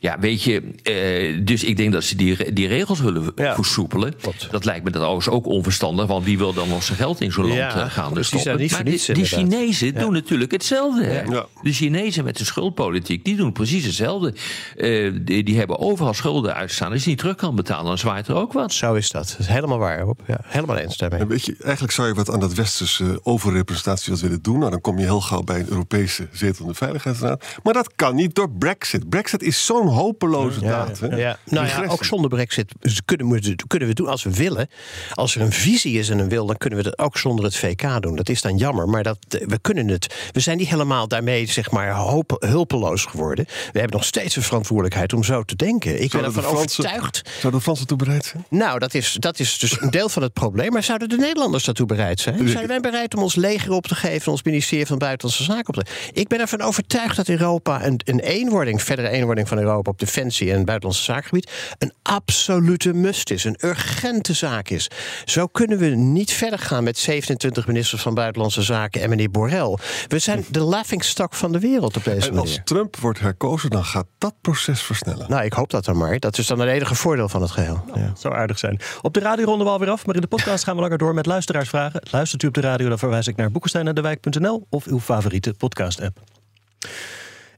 [0.00, 3.54] Ja, weet je, eh, dus ik denk dat ze die, die regels willen Ja.
[3.54, 4.14] versoepelen.
[4.50, 7.58] Dat lijkt me trouwens ook onverstandig, want wie wil dan zijn geld in zo'n land
[7.60, 8.62] eh, gaan dus die stoppen?
[8.62, 9.38] niet maar niets, de inderdaad.
[9.40, 11.24] Chinezen doen natuurlijk hetzelfde.
[11.62, 14.34] De Chinezen met de schuldpolitiek, die doen precies hetzelfde.
[14.76, 16.92] Eh, die, die hebben overal schulden uitstaan.
[16.92, 18.72] Als je niet terug kan betalen, dan zwaait er ook wat.
[18.72, 19.28] Zo is dat.
[19.28, 20.20] Dat is helemaal waar, Rob.
[20.26, 21.20] Ja, helemaal eens daarmee.
[21.20, 24.58] En weet je, eigenlijk zou je wat aan dat westerse eh, overrepresentatie wat willen doen.
[24.58, 27.44] Nou, dan kom je heel gauw bij een Europese zetel in de Veiligheidsraad.
[27.62, 29.08] Maar dat kan niet door Brexit.
[29.08, 30.98] Brexit is zo'n hopeloze daad.
[30.98, 31.16] hè?
[31.16, 32.72] Ja, nou ja, ook zonder brexit
[33.04, 34.68] kunnen we, kunnen we doen als we willen.
[35.14, 37.56] Als er een visie is en een wil, dan kunnen we dat ook zonder het
[37.56, 38.16] VK doen.
[38.16, 40.14] Dat is dan jammer, maar dat, we kunnen het.
[40.32, 43.44] We zijn niet helemaal daarmee zeg maar hoop, hulpeloos geworden.
[43.44, 46.02] We hebben nog steeds een verantwoordelijkheid om zo te denken.
[46.02, 47.22] Ik Fransen- overtuigd.
[47.28, 48.44] Zouden de Fransen toe bereid zijn?
[48.48, 50.72] Nou, dat is, dat is dus een deel van het probleem.
[50.72, 52.48] Maar zouden de Nederlanders daartoe bereid zijn?
[52.48, 55.84] Zijn wij bereid om ons leger op te geven, ons ministerie van Buitenlandse Zaken op
[55.84, 59.98] te Ik ben ervan overtuigd dat Europa een, een eenwording, verdere eenwording van Europa op
[59.98, 64.90] defensie en buitenlandse zakengebied, een absolute must is, een urgente zaak is.
[65.24, 69.78] Zo kunnen we niet verder gaan met 27 ministers van Buitenlandse Zaken en meneer Borrell.
[70.08, 72.64] We zijn de laughingstock van de wereld op deze En als manier.
[72.64, 75.30] Trump wordt herkozen, dan gaat dat proces versnellen.
[75.30, 76.11] Nou, ik hoop dat dan maar.
[76.18, 77.84] Dat is dan het enige voordeel van het geheel.
[77.94, 78.00] Ja.
[78.00, 78.80] Het zou aardig zijn.
[79.02, 81.14] Op de radio ronden we alweer af, maar in de podcast gaan we langer door
[81.14, 82.02] met luisteraarsvragen.
[82.10, 86.20] Luistert u op de radio, dan verwijs ik naar boekensteinendewijk.nl of uw favoriete podcast-app.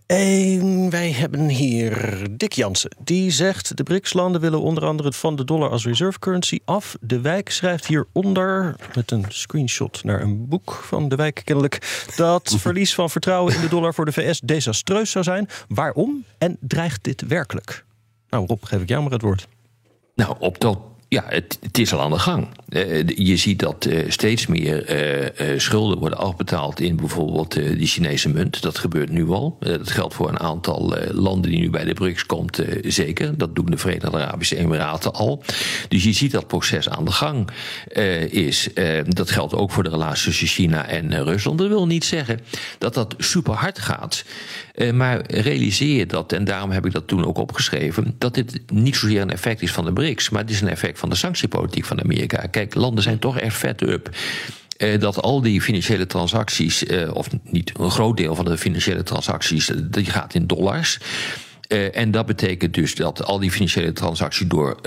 [0.06, 2.90] En wij hebben hier Dick Jansen.
[3.04, 6.96] Die zegt: De BRICS-landen willen onder andere van de dollar als reserve currency af.
[7.00, 12.54] De wijk schrijft hieronder, met een screenshot naar een boek van de wijk kennelijk, dat
[12.58, 15.48] verlies van vertrouwen in de dollar voor de VS desastreus zou zijn.
[15.68, 17.84] Waarom en dreigt dit werkelijk?
[18.34, 19.48] Nou, Rob, geef ik jou maar het woord.
[20.14, 20.78] Nou, op dat.
[21.08, 22.48] Ja, het, het is al aan de gang.
[22.68, 27.78] Eh, je ziet dat eh, steeds meer eh, eh, schulden worden afbetaald in bijvoorbeeld eh,
[27.78, 28.62] die Chinese munt.
[28.62, 29.56] Dat gebeurt nu al.
[29.60, 32.90] Eh, dat geldt voor een aantal eh, landen die nu bij de BRICS komt eh,
[32.90, 33.38] zeker.
[33.38, 35.42] Dat doen de Verenigde Arabische Emiraten al.
[35.88, 37.48] Dus je ziet dat proces aan de gang
[37.88, 38.72] eh, is.
[38.72, 41.58] Eh, dat geldt ook voor de relatie tussen China en eh, Rusland.
[41.58, 42.40] Dat wil niet zeggen
[42.78, 44.24] dat dat super hard gaat.
[44.74, 48.60] Eh, maar realiseer je dat, en daarom heb ik dat toen ook opgeschreven, dat dit
[48.72, 51.16] niet zozeer een effect is van de BRICS, maar het is een effect van de
[51.16, 52.46] sanctiepolitiek van Amerika.
[52.46, 54.10] Kijk, landen zijn toch echt vet up.
[54.76, 59.02] Eh, dat al die financiële transacties, eh, of niet een groot deel van de financiële
[59.02, 60.98] transacties, die gaat in dollars.
[61.92, 64.80] En dat betekent dus dat al die financiële transacties door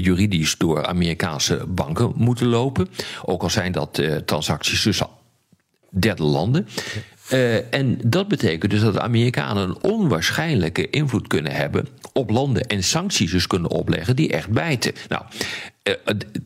[0.00, 2.88] juridisch door Amerikaanse banken moeten lopen.
[3.24, 5.06] Ook al zijn dat transacties tussen
[5.90, 6.66] derde landen.
[7.70, 12.84] En dat betekent dus dat de Amerikanen een onwaarschijnlijke invloed kunnen hebben op landen en
[12.84, 14.92] sancties dus kunnen opleggen die echt bijten.
[15.08, 15.22] Nou,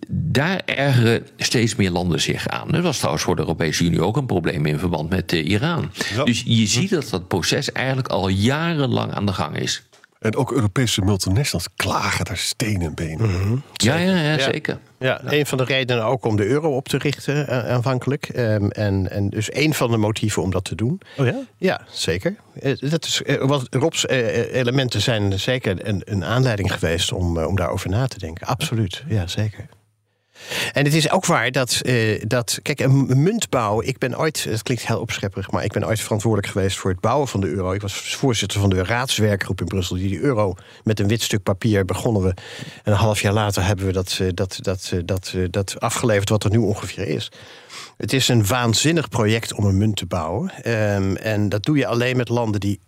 [0.08, 2.68] daar ergeren steeds meer landen zich aan.
[2.68, 5.90] Dat was trouwens voor de Europese Unie ook een probleem in verband met Iran.
[6.14, 6.24] Ja.
[6.24, 9.82] Dus je ziet dat dat proces eigenlijk al jarenlang aan de gang is.
[10.22, 13.30] En ook Europese multinationals klagen daar stenen en benen.
[13.30, 13.62] Mm -hmm.
[13.72, 14.78] ja, ja, ja, zeker.
[14.98, 18.30] Ja, een van de redenen ook om de euro op te richten uh, aanvankelijk.
[18.36, 21.00] Um, en, en dus een van de motieven om dat te doen.
[21.18, 21.42] Oh ja?
[21.56, 22.36] Ja, zeker.
[22.62, 27.56] Uh, dat is, uh, wat Rob's elementen zijn zeker een, een aanleiding geweest om, om
[27.56, 28.46] daarover na te denken.
[28.46, 29.66] Absoluut, ja, zeker.
[30.72, 33.82] En het is ook waar dat, uh, dat kijk, een muntbouw.
[33.82, 37.00] Ik ben ooit, het klinkt heel opschepperig, maar ik ben ooit verantwoordelijk geweest voor het
[37.00, 37.72] bouwen van de euro.
[37.72, 41.42] Ik was voorzitter van de raadswerkgroep in Brussel, die de euro met een wit stuk
[41.42, 42.28] papier begonnen we.
[42.82, 46.50] En een half jaar later hebben we dat, dat, dat, dat, dat afgeleverd, wat er
[46.50, 47.30] nu ongeveer is.
[47.96, 50.70] Het is een waanzinnig project om een munt te bouwen.
[50.70, 52.80] Um, en dat doe je alleen met landen die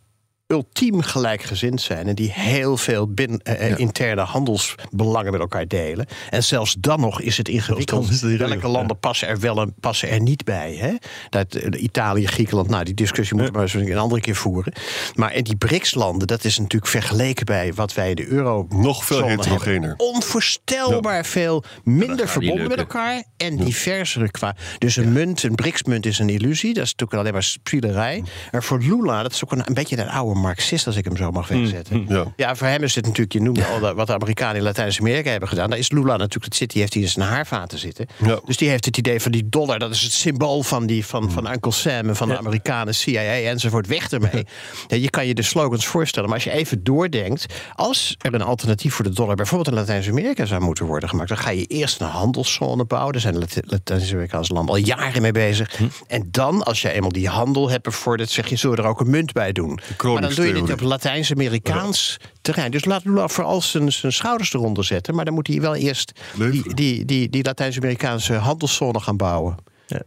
[0.46, 6.06] ultiem gelijkgezind zijn en die heel veel binnen, uh, interne handelsbelangen met elkaar delen.
[6.30, 8.10] En zelfs dan nog is het ingewikkeld.
[8.10, 10.74] Is het Welke landen passen er wel en passen er niet bij?
[10.74, 10.94] Hè?
[11.28, 14.72] Dat, uh, Italië, Griekenland, nou, die discussie moeten we maar eens een andere keer voeren.
[15.14, 18.66] Maar en die BRICS-landen, dat is natuurlijk vergeleken bij wat wij de euro.
[18.68, 19.94] Nog veel heterogener.
[19.96, 21.24] Onvoorstelbaar ja.
[21.24, 23.64] veel minder verbonden met elkaar en ja.
[23.64, 24.56] diverser qua.
[24.78, 26.74] Dus een munt, een BRICS-munt is een illusie.
[26.74, 28.24] Dat is natuurlijk alleen maar spielerij.
[28.50, 31.16] En voor Lula, dat is ook een, een beetje een oude marxist, als ik hem
[31.16, 32.00] zo mag wegzetten.
[32.00, 32.32] Mm, ja.
[32.36, 32.56] ja.
[32.56, 35.70] voor hem is het natuurlijk, je noemde al wat de Amerikanen in Latijns-Amerika hebben gedaan.
[35.70, 38.06] Daar is Lula natuurlijk, dat zit, die heeft hij in zijn haarvaten zitten.
[38.24, 38.40] Ja.
[38.44, 41.30] Dus die heeft het idee van die dollar, dat is het symbool van, die, van,
[41.30, 43.86] van Uncle Sam en van de Amerikanen, CIA enzovoort.
[43.86, 44.46] Weg ermee.
[44.86, 48.42] Ja, je kan je de slogans voorstellen, maar als je even doordenkt, als er een
[48.42, 52.00] alternatief voor de dollar bijvoorbeeld in Latijns-Amerika zou moeten worden gemaakt, dan ga je eerst
[52.00, 53.12] een handelszone bouwen.
[53.12, 55.76] Daar zijn Latijns-Amerikaanse landen al jaren mee bezig.
[55.76, 55.84] Hm.
[56.06, 59.00] En dan, als je eenmaal die handel hebt bevorderd, zeg je, zullen we er ook
[59.00, 59.80] een munt bij doen.
[60.02, 62.70] Maar dan doe je dit op Latijns-Amerikaans terrein.
[62.70, 65.14] Dus laat Lula vooral zijn, zijn schouders eronder zetten.
[65.14, 69.56] Maar dan moet hij wel eerst die, die, die, die Latijns-Amerikaanse handelszone gaan bouwen.
[69.86, 70.02] Ja.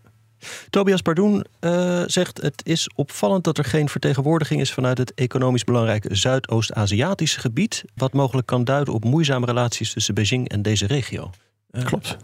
[0.70, 5.64] Tobias Pardoen uh, zegt: Het is opvallend dat er geen vertegenwoordiging is vanuit het economisch
[5.64, 7.84] belangrijke Zuidoost-Aziatische gebied.
[7.96, 11.30] Wat mogelijk kan duiden op moeizame relaties tussen Beijing en deze regio.
[11.72, 12.18] Uh, Klopt.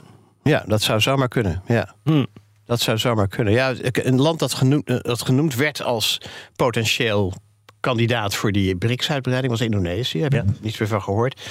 [0.43, 1.61] Ja, dat zou zomaar kunnen.
[1.67, 1.95] Ja.
[2.03, 2.27] Hmm.
[2.65, 3.53] Dat zou zomaar kunnen.
[3.53, 6.21] Ja, een land dat genoemd, dat genoemd werd als
[6.55, 7.33] potentieel
[7.83, 10.21] kandidaat voor die BRICS-uitbreiding was Indonesië.
[10.21, 11.41] Heb je niets meer van gehoord.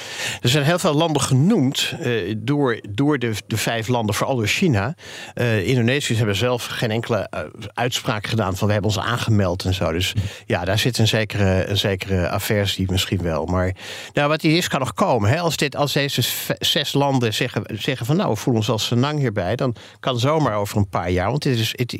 [0.40, 4.46] Er zijn heel veel landen genoemd uh, door, door de, de vijf landen, vooral door
[4.46, 4.94] China.
[5.34, 7.40] Uh, Indonesiërs hebben zelf geen enkele uh,
[7.74, 9.92] uitspraak gedaan van we hebben ons aangemeld en zo.
[9.92, 10.14] Dus
[10.46, 13.46] ja, daar zit een zekere, een zekere aversie misschien wel.
[13.46, 13.74] Maar
[14.12, 15.30] nou, wat hier is, kan nog komen.
[15.30, 15.38] Hè?
[15.38, 16.22] Als, dit, als deze
[16.58, 20.56] zes landen zeggen, zeggen van nou, we voelen ons als Senang hierbij, dan kan zomaar
[20.56, 21.98] over een paar jaar, want dit is, het,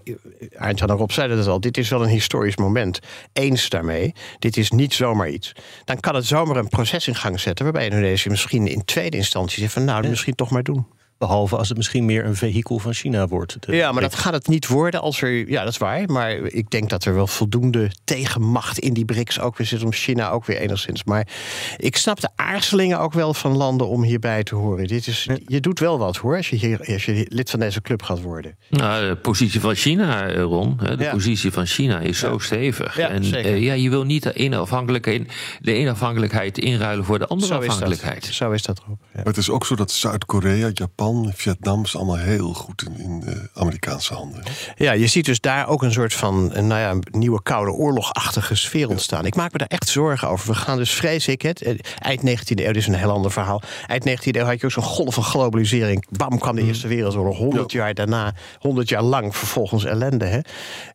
[0.56, 2.98] Arndt erop zei dat al, dit is wel een historisch moment.
[3.32, 5.52] Eens daarmee dit is niet zomaar iets.
[5.84, 9.60] Dan kan het zomaar een proces in gang zetten waarbij Indonesië misschien in tweede instantie
[9.60, 10.86] zegt van nou, misschien toch maar doen.
[11.22, 13.56] Behalve als het misschien meer een vehikel van China wordt.
[13.60, 15.50] Ja, maar dat gaat het niet worden als er.
[15.50, 16.10] Ja, dat is waar.
[16.10, 19.92] Maar ik denk dat er wel voldoende tegenmacht in die BRICS ook weer zit om
[19.92, 21.04] China ook weer enigszins.
[21.04, 21.28] Maar
[21.76, 24.86] ik snap de aarzelingen ook wel van landen om hierbij te horen.
[24.86, 27.80] Dit is, je doet wel wat hoor, als je, hier, als je lid van deze
[27.80, 28.56] club gaat worden.
[28.70, 30.76] Nou, de positie van China, eh, Ron.
[30.76, 32.96] De positie van China is zo stevig.
[32.96, 37.18] Ja, en uh, ja, je wil niet de ene, afhankelijkheid, de ene afhankelijkheid inruilen voor
[37.18, 38.24] de andere zo afhankelijkheid.
[38.24, 38.98] Zo is dat erop.
[39.12, 43.20] Maar het is ook zo dat Zuid-Korea, Japan Vietnam is allemaal heel goed in, in
[43.20, 44.42] de Amerikaanse handen.
[44.76, 48.88] Ja, je ziet dus daar ook een soort van nou ja, nieuwe koude oorlogachtige sfeer
[48.88, 49.26] ontstaan.
[49.26, 50.48] Ik maak me daar echt zorgen over.
[50.48, 53.30] We gaan dus, vrees ik het, eh, eind 19e eeuw, dit is een heel ander
[53.30, 53.62] verhaal.
[53.86, 56.04] Eind 19e eeuw had je ook zo'n golf van globalisering.
[56.10, 56.68] Bam, kwam de mm.
[56.68, 57.36] Eerste Wereldoorlog.
[57.36, 60.24] 100 jaar daarna, 100 jaar lang vervolgens ellende.
[60.24, 60.40] Hè?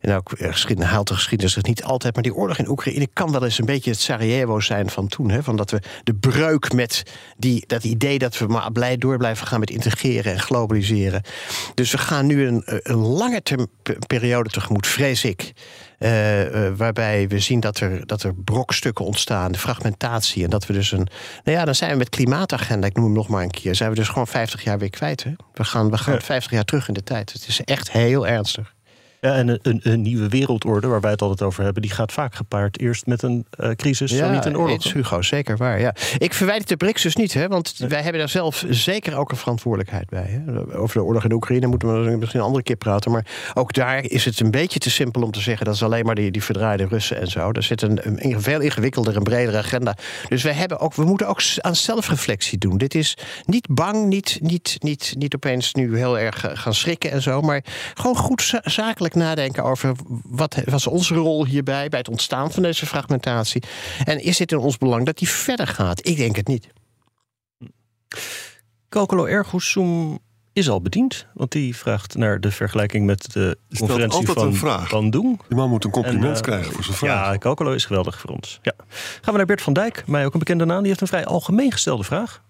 [0.00, 2.14] En ook eh, geschiedenis, haalt de geschiedenis het niet altijd.
[2.14, 5.30] Maar die oorlog in Oekraïne kan wel eens een beetje het Sarajevo zijn van toen.
[5.30, 5.42] Hè?
[5.42, 7.02] Van dat we de breuk met
[7.36, 11.22] die, dat idee dat we maar blij door blijven gaan met integreren en globaliseren.
[11.74, 13.42] Dus we gaan nu een, een lange
[14.06, 15.52] periode tegemoet, vrees ik.
[15.98, 20.44] Uh, uh, waarbij we zien dat er, dat er brokstukken ontstaan, de fragmentatie.
[20.44, 21.08] En dat we dus een.
[21.44, 23.74] Nou ja, dan zijn we met klimaatagenda, ik noem hem nog maar een keer.
[23.74, 25.24] Zijn we dus gewoon 50 jaar weer kwijt.
[25.24, 25.32] Hè?
[25.52, 26.20] We gaan, we gaan ja.
[26.20, 27.32] 50 jaar terug in de tijd.
[27.32, 28.74] Het is echt heel ernstig.
[29.20, 32.34] Ja, en een, een, nieuwe wereldorde, waar wij het altijd over hebben, die gaat vaak
[32.34, 34.92] gepaard eerst met een eh, crisis, zo niet een oorlog.
[34.92, 35.80] Hugo, zeker waar.
[35.80, 35.94] Ja.
[36.18, 39.36] Ik verwijt de BRICS dus niet, hè, want wij hebben daar zelf zeker ook een
[39.36, 40.42] verantwoordelijkheid bij.
[40.44, 40.76] Hè.
[40.76, 44.04] Over de oorlog in Oekraïne moeten we misschien een andere keer praten, maar ook daar
[44.04, 46.42] is het een beetje te simpel om te zeggen dat is alleen maar die, die
[46.42, 47.50] verdraaide Russen en zo.
[47.52, 49.96] Er zit een, een veel ingewikkelder en bredere agenda.
[50.28, 52.78] Dus wij hebben ook, we moeten ook aan zelfreflectie doen.
[52.78, 57.10] Dit is niet bang, niet, niet, niet, niet opeens nu heel erg eh, gaan schrikken
[57.10, 58.60] en zo, maar gewoon goed za-
[59.14, 59.94] nadenken over
[60.24, 63.62] wat was onze rol hierbij, bij het ontstaan van deze fragmentatie.
[64.04, 66.06] En is het in ons belang dat die verder gaat?
[66.06, 66.68] Ik denk het niet.
[68.88, 70.18] Kokolo Ergoesum
[70.52, 74.54] is al bediend, want die vraagt naar de vergelijking met de conferentie altijd van een
[74.54, 74.90] vraag.
[74.90, 75.40] Bandung.
[75.48, 77.32] Die man moet een compliment En, eh, krijgen voor zijn vraag.
[77.32, 78.58] Ja, Kokolo is geweldig voor ons.
[78.62, 78.72] Ja.
[79.20, 80.78] Gaan we naar Bert van Dijk, mij ook een bekende naam.
[80.78, 82.42] Die heeft een vrij algemeen gestelde vraag.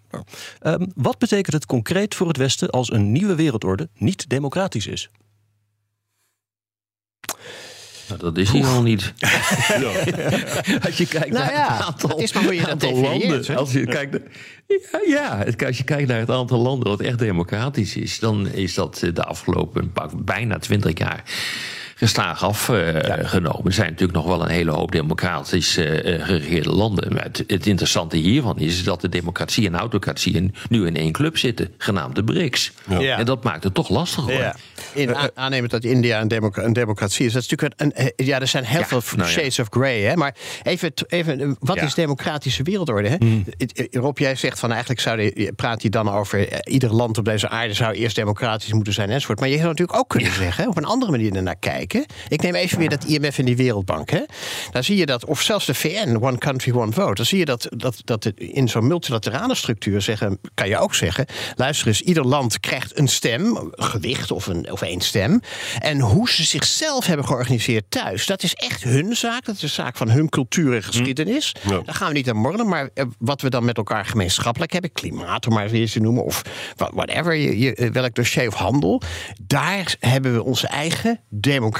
[0.61, 5.11] Ehm, wat betekent het concreet voor het Westen als een nieuwe wereldorde niet democratisch is?
[8.09, 9.12] Nou, dat is hier al niet.
[10.87, 13.45] Als je kijkt Nou naar ja, het aantal, het is maar hoe je dat landen.
[13.47, 13.57] hè?
[13.57, 14.21] Als je kijkt, naar-
[14.69, 18.49] ja, ja, het- als je kijkt naar het aantal landen dat echt democratisch is, dan
[18.49, 21.23] is dat eh, de afgelopen pak- bijna twintig jaar
[21.99, 23.65] gestaag afgenomen.
[23.65, 25.85] Er zijn natuurlijk nog wel een hele hoop democratisch eh,
[26.25, 27.13] geregeerde landen.
[27.13, 31.39] Maar het, het interessante hiervan is dat de democratie en autocratie nu in één club
[31.39, 32.73] zitten, genaamd de BRICS.
[32.99, 33.19] Ja.
[33.19, 34.33] En dat maakt het toch lastiger.
[34.33, 34.41] hoor.
[34.43, 34.55] Ja.
[34.95, 37.33] In aannemend dat India een, democ- een democratie is.
[37.33, 39.35] Dat is natuurlijk een, een- ja, er zijn heel Ja, veel nou ja.
[39.35, 40.01] shades of grey.
[40.03, 40.17] Hè?
[40.17, 41.83] Maar even, even eh, wat Ja.
[41.83, 43.09] is democratische wereldorde?
[43.09, 43.17] Hè?
[43.17, 47.19] Eh, Rob, jij zegt van eigenlijk zou de, praat hij dan over eh, ieder land
[47.19, 49.41] op deze aarde zou eerst democratisch moeten zijn enzovoort.
[49.41, 51.87] Maar je zou natuurlijk ook kunnen zeggen, op een andere manier ernaar kijken.
[52.29, 54.11] Ik neem even weer dat IMF en die Wereldbank.
[54.11, 54.22] Hè?
[54.70, 57.14] Dan zie je dat, of zelfs de VN, One Country, One Vote.
[57.14, 61.27] Dan zie je dat, dat, dat in zo'n multilaterale structuur zeggen, kan je ook zeggen.
[61.57, 65.40] Luister eens, ieder land krijgt een stem, gewicht of, een, of één stem.
[65.79, 69.44] En hoe ze zichzelf hebben georganiseerd thuis, dat is echt hun zaak.
[69.44, 71.55] Dat is een zaak van hun cultuur en geschiedenis.
[71.68, 71.81] Ja.
[71.85, 72.68] Daar gaan we niet aan morren.
[72.68, 76.24] Maar eh, wat we dan met elkaar gemeenschappelijk hebben, klimaat om maar eens te noemen,
[76.24, 76.42] of
[76.77, 79.03] whatever, je, je, eh, welk dossier of handel,
[79.42, 81.20] daar hebben we onze eigen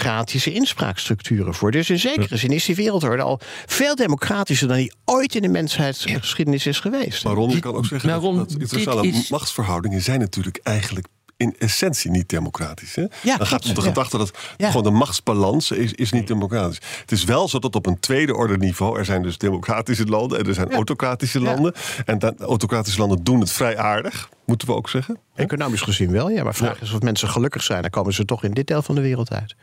[0.03, 1.71] democratische inspraakstructuren voor.
[1.71, 5.49] Dus in zekere zin is die wereldorde al veel democratischer dan die ooit in de
[5.49, 7.25] mensheidsgeschiedenis is geweest.
[7.25, 10.21] Maar Ron, je kan ook zeggen Nou, dat, Ron, dat dit internationale is- machtsverhoudingen zijn
[10.21, 11.07] natuurlijk eigenlijk
[11.37, 12.95] in essentie niet democratisch.
[12.95, 13.03] Hè?
[13.23, 13.87] Ja, Dan gaat het om de ja.
[13.87, 14.67] gedachte dat Ja.
[14.67, 16.79] gewoon de machtsbalans is, is niet democratisch.
[17.01, 20.39] Het is wel zo dat op een tweede orde niveau er zijn dus democratische landen
[20.39, 21.73] en er zijn autocratische landen.
[22.05, 25.19] En dan, autocratische landen doen het vrij aardig, moeten we ook zeggen.
[25.35, 26.43] Economisch gezien wel, ja.
[26.43, 27.83] Maar vraag is of mensen gelukkig zijn.
[27.83, 29.55] Dan komen ze toch in dit deel van de wereld uit.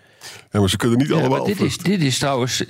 [0.51, 1.45] Ja, maar ze kunnen niet Ja, allemaal.
[1.45, 2.63] dit, is, dit is trouwens.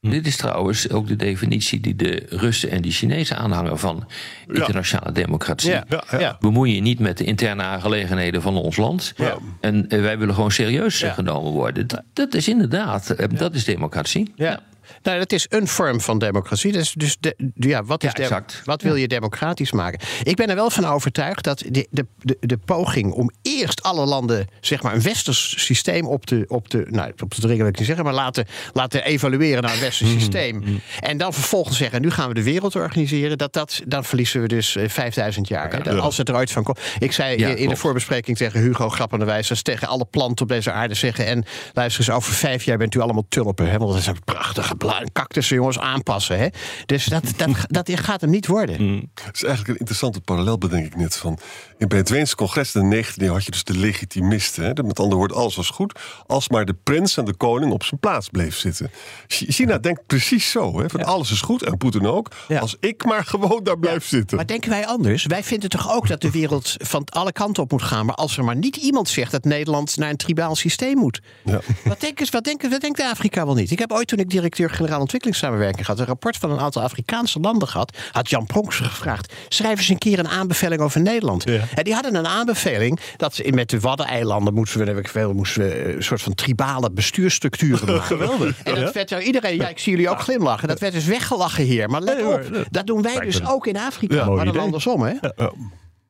[0.00, 4.06] Dit is trouwens ook de definitie die de Russen en de Chinezen aanhangen van
[4.46, 5.70] internationale democratie.
[5.70, 6.36] Ja, ja, ja.
[6.40, 9.12] Bemoei je niet met de interne aangelegenheden van ons land.
[9.16, 9.36] Ja.
[9.60, 11.12] En eh, wij willen gewoon serieus Ja.
[11.12, 11.86] genomen worden.
[11.86, 14.32] Dat, dat is inderdaad, eh, dat is democratie.
[14.36, 14.60] Ja.
[15.02, 16.72] Nou, dat is een vorm van democratie.
[16.72, 20.00] Dus, dus de, ja, wat, is Ja, wat wil je democratisch maken?
[20.22, 24.04] Ik ben er wel van overtuigd dat de, de, de, de poging om eerst alle
[24.06, 27.66] landen zeg maar, een westers systeem op te, op te, nou, op te dringen, wil
[27.68, 30.18] ik niet zeggen, maar laten, laten evalueren naar een westers Mm-hmm.
[30.20, 30.80] systeem.
[31.00, 33.38] En dan vervolgens zeggen: nu gaan we de wereld organiseren.
[33.38, 35.72] Dat, dat, dan verliezen we dus eh, 5000 jaar.
[35.84, 36.78] hè, als het eruit van komt.
[36.98, 40.48] Ik zei Ja, in de voorbespreking tegen Hugo grappenderwijs, dat is tegen alle planten op
[40.48, 41.26] deze aarde zeggen.
[41.26, 43.70] En luister eens, over vijf jaar bent u allemaal tulpen.
[43.70, 43.78] Hè?
[43.78, 44.81] Want dat zijn prachtige bla-
[45.12, 46.38] cactussen, jongens, aanpassen.
[46.38, 46.46] Hè?
[46.86, 47.50] Dus dat, dat,
[47.86, 49.10] dat gaat hem niet worden.
[49.24, 51.16] Het is eigenlijk een interessante parallel, bedenk ik net.
[51.16, 51.38] Van,
[51.78, 54.64] in bij het Weense congres in de 19e eeuw had je dus de legitimisten.
[54.64, 54.82] Hè?
[54.82, 55.98] Met andere woorden, alles was goed.
[56.26, 58.90] Als maar de prins en de koning op zijn plaats bleef zitten.
[59.26, 60.80] Ch- China denkt precies zo.
[60.80, 60.88] Hè?
[60.88, 62.28] Van alles is goed en Poetin ook.
[62.48, 62.58] Ja.
[62.60, 64.36] Als ik maar gewoon daar blijf zitten.
[64.36, 65.26] Maar denken wij anders?
[65.26, 68.06] Wij vinden toch ook dat de wereld van alle kanten op moet gaan.
[68.06, 71.20] Maar als er maar niet iemand zegt dat Nederland naar een tribaal systeem moet.
[71.44, 71.60] Ja.
[71.84, 73.70] Wat, denken, wat, denken, wat denkt Afrika wel niet?
[73.70, 74.30] Ik heb ooit toen ik
[74.62, 75.98] directeur-generaal ontwikkelingssamenwerking had...
[75.98, 77.96] een rapport van een aantal Afrikaanse landen gehad.
[78.12, 79.32] Had Jan Pronks gevraagd.
[79.48, 81.44] Schrijf eens een keer een aanbeveling over Nederland.
[81.44, 84.54] En die hadden een aanbeveling dat ze met de Waddeneilanden...
[84.54, 88.02] moesten we, heb ik veel, moesten we eh, een soort van tribale bestuursstructuren maken.
[88.02, 88.62] Geweldig.
[88.62, 90.68] En dat werd door iedereen, ja, ik zie jullie ook glimlachen.
[90.68, 91.90] Dat werd dus weggelachen hier.
[91.90, 94.24] Maar let op, dat doen wij dus ook in Afrika.
[94.24, 94.60] Maar dan idee.
[94.60, 95.10] andersom, hè?
[95.10, 95.50] Ja, ja,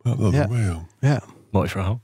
[0.03, 0.47] dat Ja.
[0.47, 1.09] doen we, ja.
[1.09, 1.23] Ja.
[1.51, 2.01] Mooi verhaal.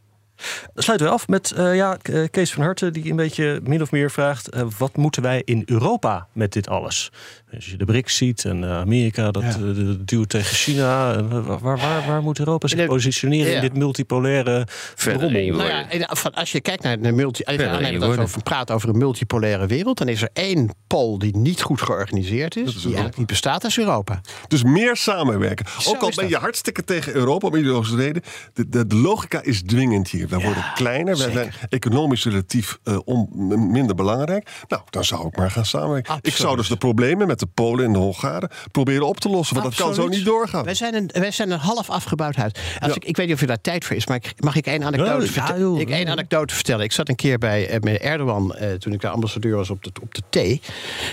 [0.74, 3.90] Sluiten we af met eh, ja, eh, Kees van Harten, die een beetje min of
[3.90, 7.12] meer vraagt: eh, wat moeten wij in Europa met dit alles?
[7.55, 9.57] Als je de BRICS ziet en uh, Amerika dat Ja.
[9.63, 11.15] uh, duwt tegen China.
[11.15, 13.55] en, waar, waar, waar moet Europa zich positioneren Ja.
[13.55, 14.67] in dit multipolaire
[15.07, 15.87] één Nou ja,
[16.35, 18.25] als je kijkt naar de multi, als dat we worden.
[18.25, 22.57] over praten over een multipolaire wereld, dan is er één pool die niet goed georganiseerd
[22.57, 24.21] is, die eigenlijk niet bestaat, is Europa.
[24.49, 25.67] Dus meer samenwerken.
[25.81, 26.29] Zo Ook al ben dat.
[26.29, 28.23] je hartstikke tegen Europa om ideologische reden.
[28.53, 30.29] De, de, de logica is dwingend hier.
[30.29, 33.29] Wij worden kleiner, wij zijn economisch relatief eh, on-
[33.71, 34.51] minder belangrijk.
[34.69, 36.19] Nou, dan zou ik maar gaan samenwerken.
[36.23, 39.57] Ik zou dus de problemen met de Polen en de Hongaren proberen op te lossen.
[39.57, 40.64] Want dat kan zo niet doorgaan.
[40.64, 42.53] Wij zijn een, wij zijn een half afgebouwd huis.
[42.80, 42.95] Als Ja.
[42.97, 44.84] ik, ik weet niet of er daar tijd voor is, maar ik, mag ik één
[44.84, 45.80] anekdote, Ja, joh.
[45.80, 46.84] ik één anekdote vertellen?
[46.84, 49.84] Ik zat een keer bij eh, meneer Erdogan, eh, toen ik de ambassadeur was op
[49.84, 50.61] de, op de thee.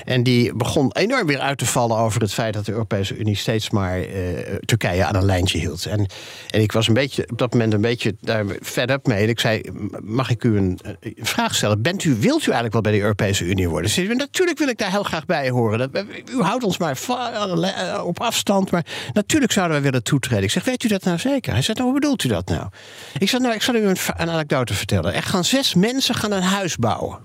[0.06, 3.36] En die begon enorm weer uit te vallen over het feit dat de Europese Unie
[3.36, 5.86] steeds maar eh, Turkije aan een lijntje hield.
[5.86, 6.06] En,
[6.50, 9.24] en ik was een beetje, op dat moment een beetje daar fed up mee.
[9.24, 9.62] En ik zei,
[10.04, 11.82] mag ik u een, een vraag stellen?
[11.82, 13.90] Bent u, wilt u eigenlijk wel bij de Europese Unie worden?
[13.90, 15.78] Ze zei, natuurlijk wil ik daar heel graag bij horen.
[15.80, 20.44] Dat, u houdt ons maar eh, op afstand, maar natuurlijk zouden wij willen toetreden.
[20.44, 21.54] Ik zeg, weet u dat nou zeker?
[21.54, 22.70] Hij zei, nou, hoe bedoelt u dat nou?
[23.18, 25.14] Ik zei, nou, ik zal u een, een anekdote vertellen.
[25.14, 27.18] Er gaan zes mensen gaan een huis bouwen.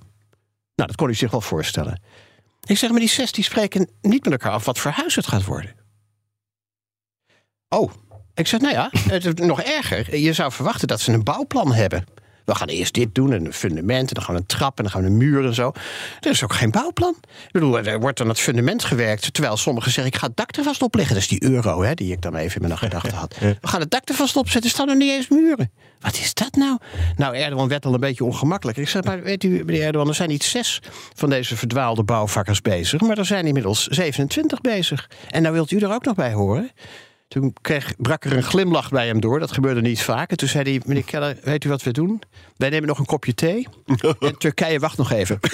[0.74, 2.02] Nou, dat kon u zich wel voorstellen.
[2.64, 5.26] Ik zeg, maar die zes die spreken niet met elkaar af wat voor huis het
[5.26, 5.74] gaat worden.
[7.68, 7.92] Oh,
[8.34, 10.16] ik zeg, nou ja, het nog erger.
[10.16, 12.04] Je zou verwachten dat ze een bouwplan hebben.
[12.50, 14.82] We gaan eerst dit doen, en een fundament, en dan gaan we een trap, en
[14.82, 15.72] dan gaan we een muur en zo.
[16.20, 17.14] Er is ook geen bouwplan.
[17.20, 20.56] Ik bedoel, er wordt aan het fundament gewerkt, terwijl sommigen zeggen, ik ga het dak
[20.56, 21.14] er vast op leggen.
[21.14, 23.36] Dat is die euro, hè, die ik dan even in mijn gedachten had.
[23.38, 25.70] We gaan het dak er vast opzetten, er staan er niet eens muren.
[26.00, 26.78] Wat is dat nou?
[27.16, 28.78] Nou, Erdogan werd al een beetje ongemakkelijk.
[28.78, 30.80] Ik zeg, maar weet u, meneer Erdogan, er zijn niet zes
[31.14, 35.10] van deze verdwaalde bouwvakkers bezig, maar er zijn inmiddels 27 bezig.
[35.28, 36.70] En nou wilt u er ook nog bij horen?
[37.30, 39.38] Toen kreeg, brak er een glimlach bij hem door.
[39.38, 40.30] Dat gebeurde niet vaak.
[40.30, 42.22] En toen zei hij, meneer Keller, weet u wat we doen?
[42.56, 43.68] Wij nemen nog een kopje thee.
[44.18, 45.38] en Turkije wacht nog even.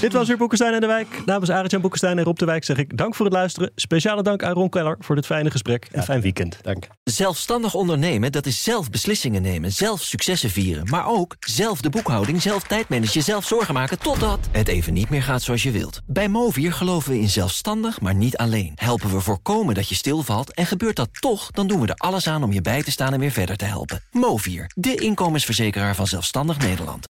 [0.00, 1.22] Dit was weer Boekenstein en de Wijk.
[1.26, 3.70] Namens Arend-Jan Boekenstein en Rob de Wijk zeg ik dank voor het luisteren.
[3.74, 5.88] Speciale dank aan Ron Keller voor dit fijne gesprek.
[5.92, 6.58] En fijn weekend.
[6.62, 6.86] Dank.
[7.04, 10.88] Zelfstandig ondernemen, dat is zelf beslissingen nemen, zelf successen vieren.
[10.90, 13.98] Maar ook zelf de boekhouding, zelf tijdmanagen, zelf zorgen maken...
[13.98, 16.00] totdat het even niet meer gaat zoals je wilt.
[16.06, 18.36] Bij Movier geloven we in zelfstandig, maar niet
[18.74, 21.50] Helpen we voorkomen dat je stilvalt en gebeurt dat toch...
[21.50, 23.64] dan doen we er alles aan om je bij te staan en weer verder te
[23.64, 24.02] helpen.
[24.12, 27.08] Movier, de inkomensverzekeraar van Zelfstandig Nederland.